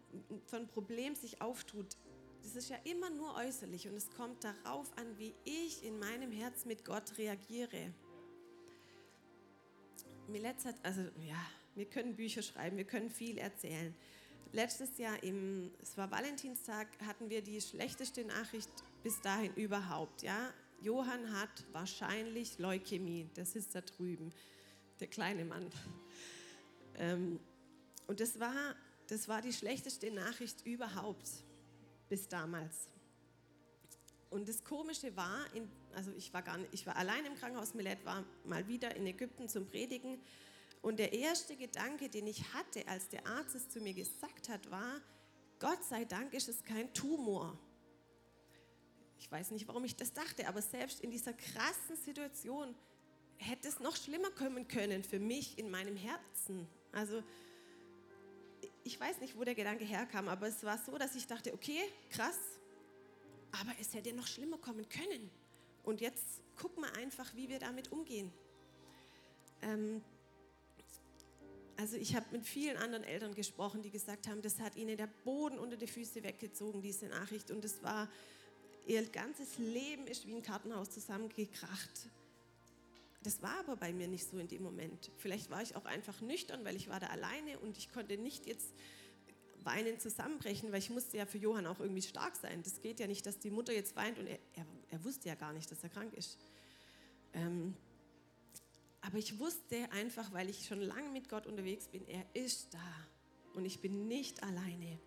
von 0.46 0.66
Problem 0.66 1.14
sich 1.14 1.42
auftut, 1.42 1.98
das 2.42 2.56
ist 2.56 2.70
ja 2.70 2.76
immer 2.84 3.10
nur 3.10 3.34
äußerlich 3.34 3.86
und 3.86 3.96
es 3.96 4.08
kommt 4.10 4.44
darauf 4.44 4.96
an, 4.96 5.18
wie 5.18 5.34
ich 5.44 5.84
in 5.84 5.98
meinem 5.98 6.32
Herz 6.32 6.64
mit 6.64 6.86
Gott 6.86 7.18
reagiere. 7.18 7.92
Millet 10.28 10.64
hat, 10.64 10.76
also 10.82 11.02
ja, 11.02 11.44
wir 11.74 11.84
können 11.84 12.16
Bücher 12.16 12.42
schreiben, 12.42 12.78
wir 12.78 12.86
können 12.86 13.10
viel 13.10 13.36
erzählen. 13.36 13.94
Letztes 14.52 14.96
Jahr, 14.98 15.22
im, 15.22 15.70
es 15.82 15.96
war 15.96 16.10
Valentinstag, 16.10 16.88
hatten 17.04 17.28
wir 17.28 17.42
die 17.42 17.60
schlechteste 17.60 18.24
Nachricht 18.24 18.70
bis 19.02 19.20
dahin 19.20 19.52
überhaupt. 19.54 20.22
Ja? 20.22 20.52
Johann 20.80 21.32
hat 21.32 21.64
wahrscheinlich 21.72 22.58
Leukämie, 22.58 23.28
das 23.34 23.56
ist 23.56 23.74
da 23.74 23.80
drüben, 23.80 24.32
der 25.00 25.08
kleine 25.08 25.44
Mann. 25.44 25.70
Ähm, 26.98 27.40
und 28.06 28.20
das 28.20 28.38
war, 28.40 28.74
das 29.08 29.28
war 29.28 29.42
die 29.42 29.52
schlechteste 29.52 30.10
Nachricht 30.10 30.64
überhaupt 30.64 31.28
bis 32.08 32.28
damals. 32.28 32.88
Und 34.30 34.48
das 34.48 34.64
Komische 34.64 35.14
war, 35.16 35.44
in, 35.54 35.68
also 35.94 36.12
ich 36.16 36.32
war, 36.32 36.42
gar 36.42 36.58
nicht, 36.58 36.72
ich 36.72 36.86
war 36.86 36.96
allein 36.96 37.24
im 37.26 37.34
Krankenhaus, 37.36 37.74
Milet 37.74 38.04
war 38.04 38.24
mal 38.44 38.66
wieder 38.68 38.94
in 38.96 39.06
Ägypten 39.06 39.48
zum 39.48 39.66
Predigen 39.66 40.18
und 40.86 40.98
der 41.00 41.12
erste 41.12 41.56
Gedanke, 41.56 42.08
den 42.08 42.28
ich 42.28 42.54
hatte, 42.54 42.86
als 42.86 43.08
der 43.08 43.26
Arzt 43.26 43.56
es 43.56 43.68
zu 43.68 43.80
mir 43.80 43.92
gesagt 43.92 44.48
hat, 44.48 44.70
war, 44.70 45.00
Gott 45.58 45.82
sei 45.82 46.04
Dank 46.04 46.32
ist 46.32 46.48
es 46.48 46.62
kein 46.62 46.94
Tumor. 46.94 47.58
Ich 49.18 49.28
weiß 49.28 49.50
nicht, 49.50 49.66
warum 49.66 49.84
ich 49.84 49.96
das 49.96 50.12
dachte, 50.12 50.46
aber 50.46 50.62
selbst 50.62 51.00
in 51.00 51.10
dieser 51.10 51.32
krassen 51.32 51.96
Situation 51.96 52.72
hätte 53.38 53.66
es 53.66 53.80
noch 53.80 53.96
schlimmer 53.96 54.30
kommen 54.30 54.68
können 54.68 55.02
für 55.02 55.18
mich 55.18 55.58
in 55.58 55.72
meinem 55.72 55.96
Herzen. 55.96 56.68
Also 56.92 57.20
ich 58.84 59.00
weiß 59.00 59.18
nicht, 59.18 59.36
wo 59.36 59.42
der 59.42 59.56
Gedanke 59.56 59.84
herkam, 59.84 60.28
aber 60.28 60.46
es 60.46 60.62
war 60.62 60.78
so, 60.78 60.96
dass 60.96 61.16
ich 61.16 61.26
dachte, 61.26 61.52
okay, 61.52 61.80
krass, 62.10 62.38
aber 63.60 63.72
es 63.80 63.92
hätte 63.92 64.12
noch 64.12 64.28
schlimmer 64.28 64.58
kommen 64.58 64.88
können. 64.88 65.32
Und 65.82 66.00
jetzt 66.00 66.42
gucken 66.54 66.84
wir 66.84 66.94
einfach, 66.94 67.34
wie 67.34 67.48
wir 67.48 67.58
damit 67.58 67.90
umgehen. 67.90 68.32
Ähm, 69.62 70.00
also 71.76 71.96
ich 71.96 72.16
habe 72.16 72.26
mit 72.32 72.44
vielen 72.44 72.76
anderen 72.76 73.04
Eltern 73.04 73.34
gesprochen, 73.34 73.82
die 73.82 73.90
gesagt 73.90 74.28
haben, 74.28 74.40
das 74.42 74.58
hat 74.60 74.76
ihnen 74.76 74.96
der 74.96 75.08
Boden 75.24 75.58
unter 75.58 75.76
die 75.76 75.86
Füße 75.86 76.22
weggezogen, 76.22 76.80
diese 76.80 77.06
Nachricht. 77.06 77.50
Und 77.50 77.64
es 77.64 77.82
war, 77.82 78.08
ihr 78.86 79.04
ganzes 79.06 79.58
Leben 79.58 80.06
ist 80.06 80.26
wie 80.26 80.34
ein 80.34 80.42
Kartenhaus 80.42 80.90
zusammengekracht. 80.90 82.08
Das 83.22 83.42
war 83.42 83.58
aber 83.60 83.76
bei 83.76 83.92
mir 83.92 84.08
nicht 84.08 84.28
so 84.28 84.38
in 84.38 84.48
dem 84.48 84.62
Moment. 84.62 85.10
Vielleicht 85.18 85.50
war 85.50 85.60
ich 85.60 85.74
auch 85.76 85.84
einfach 85.84 86.20
nüchtern, 86.20 86.64
weil 86.64 86.76
ich 86.76 86.88
war 86.88 87.00
da 87.00 87.08
alleine 87.08 87.58
und 87.58 87.76
ich 87.76 87.92
konnte 87.92 88.16
nicht 88.16 88.46
jetzt 88.46 88.72
weinen 89.64 89.98
zusammenbrechen, 89.98 90.70
weil 90.70 90.78
ich 90.78 90.90
musste 90.90 91.16
ja 91.16 91.26
für 91.26 91.38
Johann 91.38 91.66
auch 91.66 91.80
irgendwie 91.80 92.02
stark 92.02 92.36
sein. 92.36 92.62
Das 92.62 92.80
geht 92.80 93.00
ja 93.00 93.08
nicht, 93.08 93.26
dass 93.26 93.38
die 93.38 93.50
Mutter 93.50 93.72
jetzt 93.72 93.96
weint 93.96 94.18
und 94.18 94.28
er, 94.28 94.38
er, 94.54 94.66
er 94.90 95.04
wusste 95.04 95.28
ja 95.28 95.34
gar 95.34 95.52
nicht, 95.52 95.70
dass 95.70 95.82
er 95.82 95.88
krank 95.88 96.14
ist. 96.14 96.38
Ähm, 97.34 97.74
aber 99.06 99.18
ich 99.18 99.38
wusste 99.38 99.90
einfach, 99.92 100.32
weil 100.32 100.50
ich 100.50 100.66
schon 100.66 100.80
lange 100.80 101.10
mit 101.10 101.28
Gott 101.28 101.46
unterwegs 101.46 101.86
bin, 101.86 102.06
er 102.08 102.24
ist 102.34 102.74
da 102.74 103.06
und 103.54 103.64
ich 103.64 103.80
bin 103.80 104.08
nicht 104.08 104.42
alleine. 104.42 104.98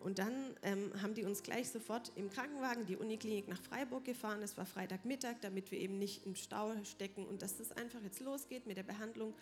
Und 0.00 0.18
dann 0.18 0.56
ähm, 0.62 0.90
haben 1.00 1.14
die 1.14 1.24
uns 1.24 1.42
gleich 1.42 1.70
sofort 1.70 2.12
im 2.16 2.30
Krankenwagen 2.30 2.84
die 2.86 2.96
Uniklinik 2.96 3.48
nach 3.48 3.60
Freiburg 3.60 4.04
gefahren. 4.04 4.42
Es 4.42 4.56
war 4.56 4.66
Freitagmittag, 4.66 5.36
damit 5.40 5.70
wir 5.70 5.78
eben 5.78 5.98
nicht 5.98 6.26
im 6.26 6.34
Stau 6.34 6.72
stecken 6.84 7.26
und 7.26 7.42
dass 7.42 7.56
das 7.56 7.72
einfach 7.72 8.02
jetzt 8.02 8.20
losgeht 8.20 8.66
mit 8.66 8.76
der 8.76 8.82
Behandlung. 8.82 9.34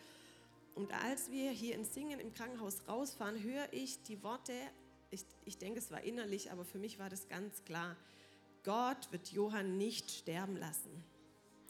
Und 0.74 0.92
als 0.92 1.30
wir 1.30 1.50
hier 1.50 1.74
in 1.74 1.84
Singen 1.84 2.20
im 2.20 2.32
Krankenhaus 2.34 2.88
rausfahren, 2.88 3.42
höre 3.42 3.72
ich 3.72 4.02
die 4.02 4.22
Worte, 4.22 4.52
ich, 5.10 5.24
ich 5.44 5.58
denke, 5.58 5.78
es 5.78 5.90
war 5.90 6.02
innerlich, 6.02 6.50
aber 6.50 6.64
für 6.64 6.78
mich 6.78 6.98
war 6.98 7.08
das 7.08 7.28
ganz 7.28 7.64
klar, 7.64 7.96
Gott 8.62 9.10
wird 9.12 9.32
Johann 9.32 9.76
nicht 9.76 10.10
sterben 10.10 10.56
lassen. 10.56 11.04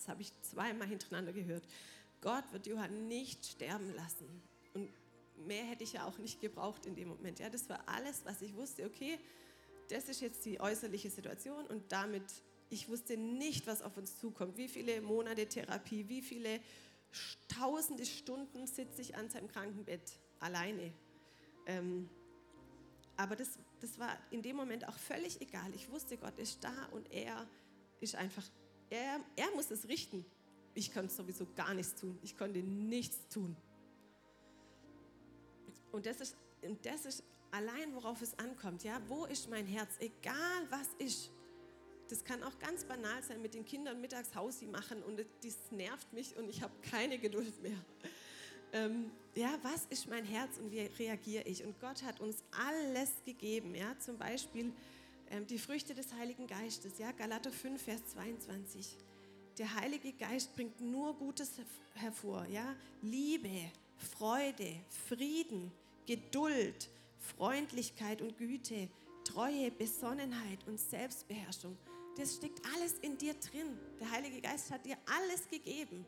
Das 0.05 0.11
habe 0.11 0.21
ich 0.21 0.39
zweimal 0.43 0.87
hintereinander 0.87 1.33
gehört. 1.33 1.67
Gott 2.21 2.45
wird 2.53 2.67
Johann 2.67 3.09
nicht 3.09 3.47
sterben 3.47 3.95
lassen. 3.95 4.43
Und 4.75 4.91
mehr 5.47 5.65
hätte 5.65 5.83
ich 5.83 5.95
ja 5.95 6.05
auch 6.05 6.19
nicht 6.19 6.43
gebraucht 6.43 6.85
in 6.85 6.95
dem 6.95 7.09
Moment. 7.09 7.39
Ja, 7.39 7.49
das 7.49 7.71
war 7.71 7.89
alles, 7.89 8.23
was 8.27 8.43
ich 8.43 8.55
wusste. 8.55 8.85
Okay, 8.85 9.19
das 9.89 10.11
ist 10.11 10.21
jetzt 10.21 10.45
die 10.45 10.61
äußerliche 10.61 11.09
Situation 11.09 11.67
und 11.69 11.91
damit, 11.91 12.23
ich 12.69 12.87
wusste 12.91 13.17
nicht, 13.17 13.67
was 13.67 13.81
auf 13.81 13.97
uns 13.97 14.19
zukommt. 14.19 14.59
Wie 14.59 14.69
viele 14.69 15.01
Monate 15.01 15.47
Therapie, 15.47 16.07
wie 16.11 16.21
viele 16.21 16.61
tausende 17.49 18.05
Stunden 18.05 18.67
sitze 18.67 19.01
ich 19.01 19.17
an 19.17 19.31
seinem 19.31 19.49
Krankenbett 19.49 20.19
alleine. 20.39 20.93
Ähm, 21.65 22.11
aber 23.17 23.37
das, 23.37 23.59
das 23.81 23.99
war 23.99 24.19
in 24.31 24.43
dem 24.43 24.57
Moment 24.57 24.87
auch 24.87 24.99
völlig 24.99 25.41
egal. 25.41 25.75
Ich 25.75 25.91
wusste, 25.91 26.19
Gott 26.19 26.39
ist 26.39 26.63
da 26.63 26.89
und 26.93 27.11
er 27.11 27.49
ist 28.01 28.17
einfach, 28.17 28.45
er, 28.95 29.21
er 29.37 29.51
muss 29.55 29.71
es 29.71 29.89
richten. 29.89 30.25
Ich 30.75 30.93
konnte 30.93 31.13
sowieso 31.13 31.47
gar 31.55 31.75
nichts 31.75 31.95
tun. 31.95 32.19
Ich 32.23 32.37
konnte 32.37 32.61
nichts 32.61 33.29
tun. 33.29 33.57
Und 35.93 36.07
das 36.07 36.21
ist, 36.21 36.37
das 36.83 37.07
ist 37.07 37.23
allein, 37.51 37.95
worauf 37.95 38.21
es 38.23 38.37
ankommt. 38.39 38.83
Ja, 38.85 39.01
wo 39.09 39.25
ist 39.27 39.49
mein 39.49 39.67
Herz? 39.67 39.97
Egal 40.01 40.67
was 40.71 40.89
ist. 40.99 41.31
Das 42.09 42.25
kann 42.25 42.43
auch 42.43 42.59
ganz 42.59 42.85
banal 42.85 43.23
sein, 43.23 43.41
mit 43.41 43.55
den 43.55 43.65
Kindern 43.65 44.01
mittags 44.01 44.35
Hausi 44.35 44.67
machen 44.67 45.03
und 45.03 45.25
das 45.43 45.57
nervt 45.71 46.13
mich 46.13 46.37
und 46.37 46.51
ich 46.51 46.63
habe 46.63 46.75
keine 46.83 47.19
Geduld 47.19 47.63
mehr. 47.63 47.79
Ähm, 48.73 49.11
ja, 49.35 49.59
was 49.63 49.87
ist 49.87 50.09
mein 50.09 50.25
Herz 50.25 50.59
und 50.59 50.71
wie 50.71 50.81
reagiere 50.81 51.45
ich? 51.45 51.65
Und 51.65 51.81
Gott 51.81 52.03
hat 52.03 52.21
uns 52.21 52.45
alles 52.69 53.23
gegeben. 53.25 53.75
Ja, 53.75 53.99
zum 53.99 54.19
Beispiel 54.19 54.73
die 55.43 55.59
Früchte 55.59 55.95
des 55.95 56.13
Heiligen 56.15 56.47
Geistes. 56.47 56.99
Ja, 56.99 57.11
Galater 57.13 57.51
5, 57.51 57.83
Vers 57.83 58.07
22. 58.13 58.97
Der 59.59 59.75
Heilige 59.75 60.13
Geist 60.13 60.55
bringt 60.55 60.81
nur 60.81 61.15
Gutes 61.15 61.53
hervor. 61.95 62.47
Ja, 62.47 62.77
Liebe, 63.03 63.71
Freude, 64.17 64.77
Frieden, 65.09 65.73
Geduld, 66.07 66.89
Freundlichkeit 67.19 68.23
und 68.23 68.37
Güte, 68.39 68.89
Treue, 69.25 69.71
Besonnenheit 69.71 70.67
und 70.67 70.79
Selbstbeherrschung. 70.79 71.77
Das 72.17 72.37
steckt 72.37 72.61
alles 72.75 72.95
in 73.01 73.19
dir 73.19 73.35
drin. 73.35 73.79
Der 73.99 74.11
Heilige 74.11 74.41
Geist 74.41 74.71
hat 74.71 74.87
dir 74.87 74.97
alles 75.07 75.49
gegeben. 75.49 76.05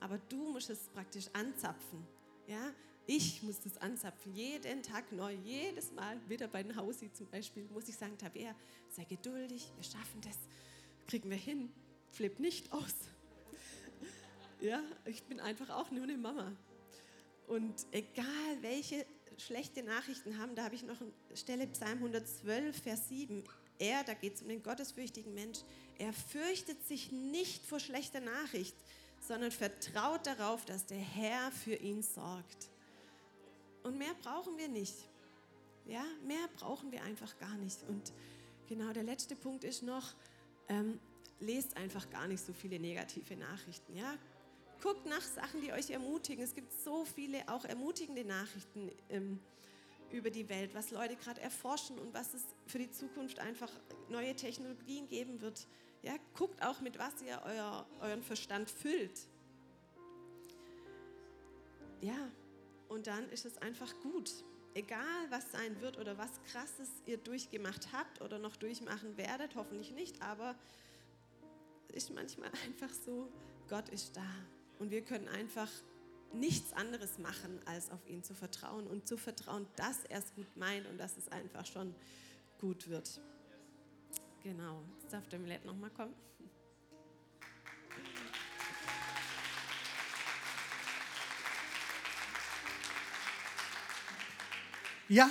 Aber 0.00 0.18
du 0.28 0.52
musst 0.52 0.70
es 0.70 0.88
praktisch 0.88 1.26
anzapfen. 1.34 2.06
Ja? 2.46 2.72
Ich 3.06 3.42
muss 3.42 3.60
das 3.60 3.78
anzapfen, 3.78 4.32
jeden 4.32 4.82
Tag 4.82 5.10
neu, 5.10 5.32
jedes 5.32 5.90
Mal, 5.92 6.20
wieder 6.28 6.46
bei 6.46 6.62
den 6.62 6.76
Hausi 6.76 7.12
zum 7.12 7.26
Beispiel, 7.26 7.64
muss 7.72 7.88
ich 7.88 7.96
sagen, 7.96 8.16
Tabea, 8.16 8.54
sei 8.90 9.04
geduldig, 9.04 9.72
wir 9.74 9.82
schaffen 9.82 10.20
das, 10.20 10.36
kriegen 11.08 11.28
wir 11.28 11.36
hin, 11.36 11.72
flipp 12.10 12.38
nicht 12.38 12.72
aus. 12.72 12.94
Ja, 14.60 14.80
ich 15.06 15.24
bin 15.24 15.40
einfach 15.40 15.70
auch 15.70 15.90
nur 15.90 16.04
eine 16.04 16.16
Mama. 16.16 16.52
Und 17.48 17.84
egal 17.90 18.24
welche 18.60 19.04
schlechte 19.36 19.82
Nachrichten 19.82 20.38
haben, 20.38 20.54
da 20.54 20.62
habe 20.62 20.76
ich 20.76 20.84
noch 20.84 21.00
eine 21.00 21.10
Stelle, 21.34 21.66
Psalm 21.66 21.98
112, 21.98 22.80
Vers 22.80 23.08
7. 23.08 23.42
Er, 23.80 24.04
da 24.04 24.14
geht 24.14 24.36
es 24.36 24.42
um 24.42 24.48
den 24.48 24.62
gottesfürchtigen 24.62 25.34
Mensch, 25.34 25.58
er 25.98 26.12
fürchtet 26.12 26.86
sich 26.86 27.10
nicht 27.10 27.66
vor 27.66 27.80
schlechter 27.80 28.20
Nachricht, 28.20 28.76
sondern 29.20 29.50
vertraut 29.50 30.26
darauf, 30.28 30.64
dass 30.64 30.86
der 30.86 30.98
Herr 30.98 31.50
für 31.50 31.74
ihn 31.74 32.02
sorgt. 32.02 32.71
Und 33.82 33.98
mehr 33.98 34.14
brauchen 34.22 34.56
wir 34.56 34.68
nicht. 34.68 34.94
Ja, 35.86 36.04
mehr 36.24 36.48
brauchen 36.56 36.92
wir 36.92 37.02
einfach 37.02 37.36
gar 37.38 37.56
nicht. 37.56 37.82
Und 37.88 38.12
genau 38.68 38.92
der 38.92 39.02
letzte 39.02 39.34
Punkt 39.34 39.64
ist 39.64 39.82
noch, 39.82 40.14
ähm, 40.68 41.00
lest 41.40 41.76
einfach 41.76 42.08
gar 42.10 42.28
nicht 42.28 42.44
so 42.44 42.52
viele 42.52 42.78
negative 42.78 43.36
Nachrichten. 43.36 43.96
Ja, 43.96 44.14
guckt 44.80 45.06
nach 45.06 45.22
Sachen, 45.22 45.60
die 45.60 45.72
euch 45.72 45.90
ermutigen. 45.90 46.44
Es 46.44 46.54
gibt 46.54 46.72
so 46.72 47.04
viele 47.04 47.48
auch 47.48 47.64
ermutigende 47.64 48.24
Nachrichten 48.24 48.90
ähm, 49.08 49.40
über 50.10 50.30
die 50.30 50.48
Welt, 50.48 50.74
was 50.74 50.90
Leute 50.90 51.16
gerade 51.16 51.40
erforschen 51.40 51.98
und 51.98 52.14
was 52.14 52.34
es 52.34 52.44
für 52.66 52.78
die 52.78 52.90
Zukunft 52.90 53.38
einfach 53.38 53.70
neue 54.08 54.36
Technologien 54.36 55.08
geben 55.08 55.40
wird. 55.40 55.66
Ja, 56.02 56.14
guckt 56.34 56.62
auch, 56.64 56.80
mit 56.80 56.98
was 56.98 57.22
ihr 57.22 57.40
euer, 57.44 57.86
euren 58.00 58.22
Verstand 58.22 58.70
füllt. 58.70 59.20
Ja, 62.00 62.30
und 62.92 63.06
dann 63.06 63.28
ist 63.30 63.46
es 63.46 63.56
einfach 63.58 63.92
gut. 64.00 64.30
Egal, 64.74 65.30
was 65.30 65.50
sein 65.50 65.80
wird 65.80 65.98
oder 65.98 66.18
was 66.18 66.30
Krasses 66.50 66.90
ihr 67.06 67.16
durchgemacht 67.16 67.92
habt 67.92 68.20
oder 68.20 68.38
noch 68.38 68.56
durchmachen 68.56 69.16
werdet, 69.16 69.54
hoffentlich 69.54 69.92
nicht, 69.92 70.20
aber 70.22 70.54
ist 71.92 72.14
manchmal 72.14 72.50
einfach 72.66 72.90
so, 73.04 73.30
Gott 73.68 73.88
ist 73.88 74.16
da. 74.16 74.26
Und 74.78 74.90
wir 74.90 75.02
können 75.02 75.28
einfach 75.28 75.70
nichts 76.32 76.72
anderes 76.72 77.18
machen, 77.18 77.60
als 77.66 77.90
auf 77.90 78.06
ihn 78.08 78.22
zu 78.22 78.34
vertrauen 78.34 78.86
und 78.86 79.06
zu 79.06 79.16
vertrauen, 79.16 79.66
dass 79.76 80.04
er 80.04 80.18
es 80.18 80.34
gut 80.34 80.56
meint 80.56 80.86
und 80.86 80.98
dass 80.98 81.16
es 81.16 81.28
einfach 81.28 81.66
schon 81.66 81.94
gut 82.60 82.88
wird. 82.88 83.20
Genau, 84.42 84.82
jetzt 85.00 85.12
darf 85.12 85.28
der 85.28 85.38
Millet 85.38 85.64
nochmal 85.64 85.90
kommen. 85.90 86.14
Ja, 95.12 95.28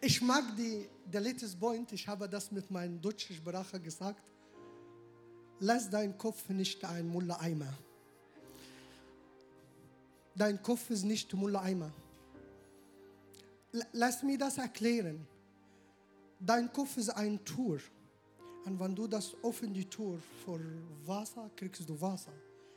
ich 0.00 0.22
mag 0.22 0.56
die, 0.56 0.88
der 1.04 1.20
letzte 1.20 1.54
Point, 1.54 1.92
ich 1.92 2.08
habe 2.08 2.26
das 2.26 2.50
mit 2.50 2.70
meinem 2.70 2.98
deutschen 2.98 3.36
Sprache 3.36 3.78
gesagt. 3.78 4.22
Lass 5.58 5.90
deinen 5.90 6.16
Kopf 6.16 6.48
nicht 6.48 6.82
ein 6.86 7.06
Mullah-Eimer. 7.06 7.70
Dein 10.34 10.62
Kopf 10.62 10.88
ist 10.88 11.04
nicht 11.04 11.34
Mullah-Eimer. 11.34 11.92
Lass 13.92 14.22
mir 14.22 14.38
das 14.38 14.56
erklären. 14.56 15.26
Dein 16.38 16.72
Kopf 16.72 16.96
ist 16.96 17.10
ein 17.10 17.44
Tour. 17.44 17.78
Und 18.64 18.80
wenn 18.80 18.94
du 18.94 19.06
das 19.06 19.36
offen 19.42 19.74
die 19.74 19.84
Tour 19.84 20.18
vor 20.46 20.58
Wasser, 21.04 21.50
kriegst 21.56 21.86
du 21.86 22.00
Wasser. 22.00 22.32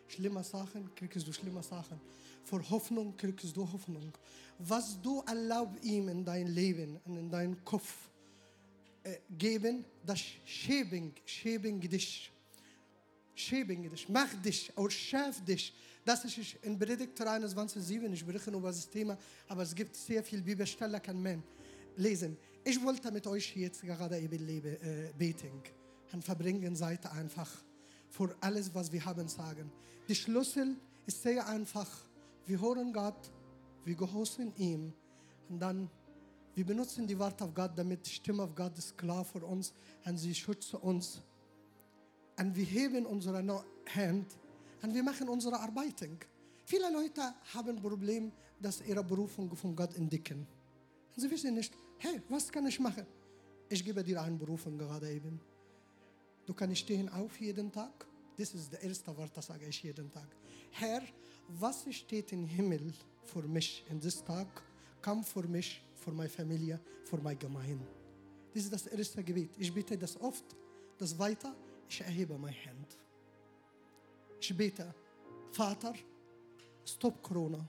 Schlimme 0.08 0.44
Sachen, 0.44 0.94
kriegst 0.96 1.28
du 1.28 1.34
schlimme 1.34 1.63
Sachen. 1.63 2.00
Vor 2.44 2.68
Hoffnung 2.70 3.16
kriegst 3.16 3.56
du 3.56 3.72
Hoffnung. 3.72 4.12
Was 4.60 5.02
du 5.02 5.22
erlaubst 5.22 5.84
ihm 5.84 6.10
in 6.10 6.24
dein 6.26 6.48
Leben 6.48 7.00
und 7.06 7.18
in 7.18 7.30
deinen 7.30 7.63
Kopf 7.63 7.94
äh, 9.04 9.18
geben, 9.38 9.86
das 10.06 10.20
schäbing, 10.46 11.13
schäbing 11.26 11.80
dich. 11.80 12.32
Schäbing 13.36 13.89
dich, 13.89 14.08
mach 14.10 14.34
dich, 14.42 14.72
schärf 14.89 15.44
dich. 15.44 15.74
Das 16.06 16.24
ist 16.26 16.38
in 16.62 16.78
Predigt 16.78 17.20
21,7, 17.20 18.12
ich 18.12 18.26
berichte 18.26 18.52
über 18.52 18.68
das 18.68 18.89
Thema, 18.89 19.18
aber 19.48 19.63
es 19.63 19.74
gibt 19.74 19.96
sehr 19.96 20.24
viele 20.24 20.42
Bibelstellen, 20.42 21.02
kann 21.02 21.22
man 21.22 21.42
lesen. 21.96 22.38
Ich 22.63 22.82
wollte 22.84 23.12
mit 23.12 23.26
euch 23.28 23.56
jetzt 23.56 23.82
gerade 23.82 24.20
eben 24.20 24.48
äh, 24.48 25.12
beten 25.18 25.62
und 26.12 26.24
verbringen 26.24 26.76
Seite 26.76 27.12
einfach 27.12 27.50
für 28.13 28.36
alles, 28.41 28.73
was 28.76 28.91
wir 28.91 29.04
haben 29.04 29.28
sagen. 29.28 29.71
Die 30.08 30.13
Schlüssel 30.13 30.76
ist 31.08 31.23
sehr 31.23 31.47
einfach. 31.47 31.89
Wir 32.45 32.62
hören 32.62 32.93
Gott, 32.93 33.32
wir 33.86 33.95
gehorchen 33.95 34.54
ihm 34.58 34.93
und 35.49 35.60
dann 35.60 35.89
wir 36.56 36.65
benutzen 36.65 37.08
die 37.08 37.17
Worte 37.17 37.45
auf 37.45 37.54
Gott, 37.56 37.71
damit 37.76 38.06
die 38.06 38.12
Stimme 38.12 38.43
auf 38.43 38.54
Gott 38.54 38.78
ist 38.78 38.95
klar 38.95 39.26
für 39.26 39.43
uns 39.43 39.73
und 40.06 40.17
sie 40.17 40.36
schützt 40.36 40.76
uns. 40.76 41.19
Und 42.38 42.56
wir 42.56 42.65
heben 42.65 43.08
unsere 43.08 43.43
Hand 43.95 44.28
und 44.84 44.93
wir 44.93 45.02
machen 45.02 45.28
unsere 45.30 45.60
Arbeit. 45.60 46.08
Viele 46.65 46.91
Leute 46.91 47.34
haben 47.56 47.69
ein 47.69 47.82
Problem, 47.82 48.32
dass 48.60 48.82
ihre 48.82 49.04
Berufung 49.04 49.56
von 49.56 49.76
Gott 49.76 49.95
entdecken. 49.95 50.45
Und 51.15 51.21
sie 51.21 51.32
wissen 51.32 51.56
nicht, 51.56 51.73
hey, 51.97 52.21
was 52.30 52.52
kann 52.52 52.67
ich 52.67 52.80
machen? 52.80 53.08
Ich 53.69 53.84
gebe 53.84 54.04
dir 54.04 54.21
eine 54.21 54.38
Berufung 54.38 54.78
gerade 54.78 55.12
eben. 55.12 55.41
Du 56.45 56.53
kannst 56.53 56.79
stehen 56.79 57.10
auf 57.10 57.39
jeden 57.39 57.71
Tag. 57.71 58.06
Das 58.38 58.53
ist 58.53 58.73
das 58.73 58.82
erste 58.82 59.15
Wort, 59.15 59.32
das 59.36 59.47
sage 59.47 59.65
ich 59.67 59.84
jeden 59.84 60.12
Tag. 60.12 60.27
Herr, 60.71 61.01
was 61.47 61.86
steht 61.91 62.32
im 62.32 62.45
Himmel 62.45 62.93
für 63.23 63.43
mich 63.43 63.86
in 63.89 63.99
diesem 63.99 64.25
Tag? 64.25 64.47
Komm 65.01 65.23
für 65.23 65.47
mich 65.47 65.84
für 65.95 66.12
meine 66.12 66.29
Familie, 66.29 66.79
für 67.06 67.17
meine 67.17 67.38
Gemeinde. 67.38 67.86
Das 68.53 68.63
ist 68.63 68.73
das 68.73 68.88
erste 68.88 69.23
Gebet. 69.23 69.51
Ich 69.58 69.73
bete 69.73 69.97
das 69.97 70.19
oft. 70.19 70.45
Das 70.97 71.17
weiter, 71.17 71.56
ich 71.89 72.01
erhebe 72.01 72.38
meine 72.38 72.56
Hand. 72.65 72.97
Ich 74.39 74.56
bete, 74.56 74.93
Vater, 75.51 75.93
stop 76.86 77.21
Corona, 77.23 77.65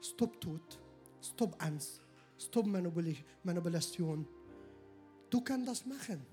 stop 0.00 0.40
Tod, 0.40 0.78
stop 1.22 1.62
Angst, 1.62 2.00
stop 2.38 2.66
Manipulation. 2.66 4.26
Du 5.28 5.40
kannst 5.40 5.68
das 5.68 5.86
machen, 5.86 6.24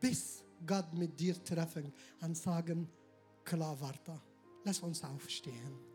bis 0.00 0.42
Gott 0.66 0.92
mit 0.94 1.18
dir 1.18 1.42
treffen 1.44 1.92
und 2.20 2.36
sagen, 2.36 2.88
klar, 3.44 3.80
warte, 3.80 4.20
lass 4.64 4.80
uns 4.80 5.02
aufstehen. 5.02 5.90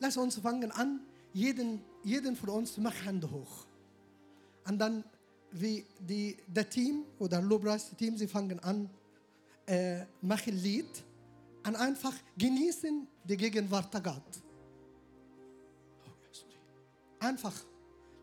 lass 0.00 0.16
uns 0.16 0.36
fangen 0.38 0.72
an, 0.72 1.00
jeden, 1.32 1.82
jeden 2.02 2.34
von 2.34 2.48
uns 2.48 2.76
macht 2.78 3.04
Hände 3.04 3.30
hoch. 3.30 3.66
Und 4.66 4.78
dann, 4.78 5.04
wie 5.52 5.86
die, 6.00 6.36
der 6.48 6.68
Team 6.68 7.04
oder 7.18 7.40
Lobpreis-Team, 7.40 8.16
sie 8.16 8.26
fangen 8.26 8.58
an, 8.60 8.90
äh, 9.66 10.04
machen 10.20 10.56
Lied 10.56 11.04
und 11.66 11.76
einfach 11.76 12.14
genießen 12.36 13.06
die 13.24 13.36
Gegenwart 13.36 13.92
der 13.94 14.00
Gott. 14.00 14.42
Oh. 16.04 17.24
Einfach, 17.24 17.54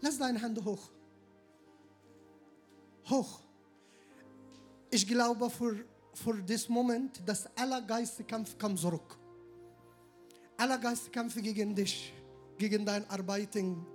lass 0.02 0.18
deine 0.18 0.42
Hände 0.42 0.64
hoch. 0.66 0.90
Hoch. 3.10 3.42
Ich 4.90 5.08
glaube, 5.08 5.50
für, 5.50 5.86
für 6.14 6.42
diesen 6.42 6.74
Moment, 6.74 7.22
dass 7.28 7.46
aller 7.58 7.82
Geistkampf 7.82 8.58
kam 8.58 8.78
zurück 8.78 9.18
aller 10.58 10.78
Geistkämpfe 10.78 11.42
gegen 11.42 11.76
dich, 11.76 12.14
gegen 12.58 12.86
dein 12.86 13.08
Arbeiten, 13.10 13.86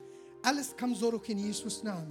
alles 0.42 0.74
kam 0.76 0.94
zurück 0.94 1.28
in 1.28 1.38
Jesus 1.38 1.82
Namen. 1.82 2.10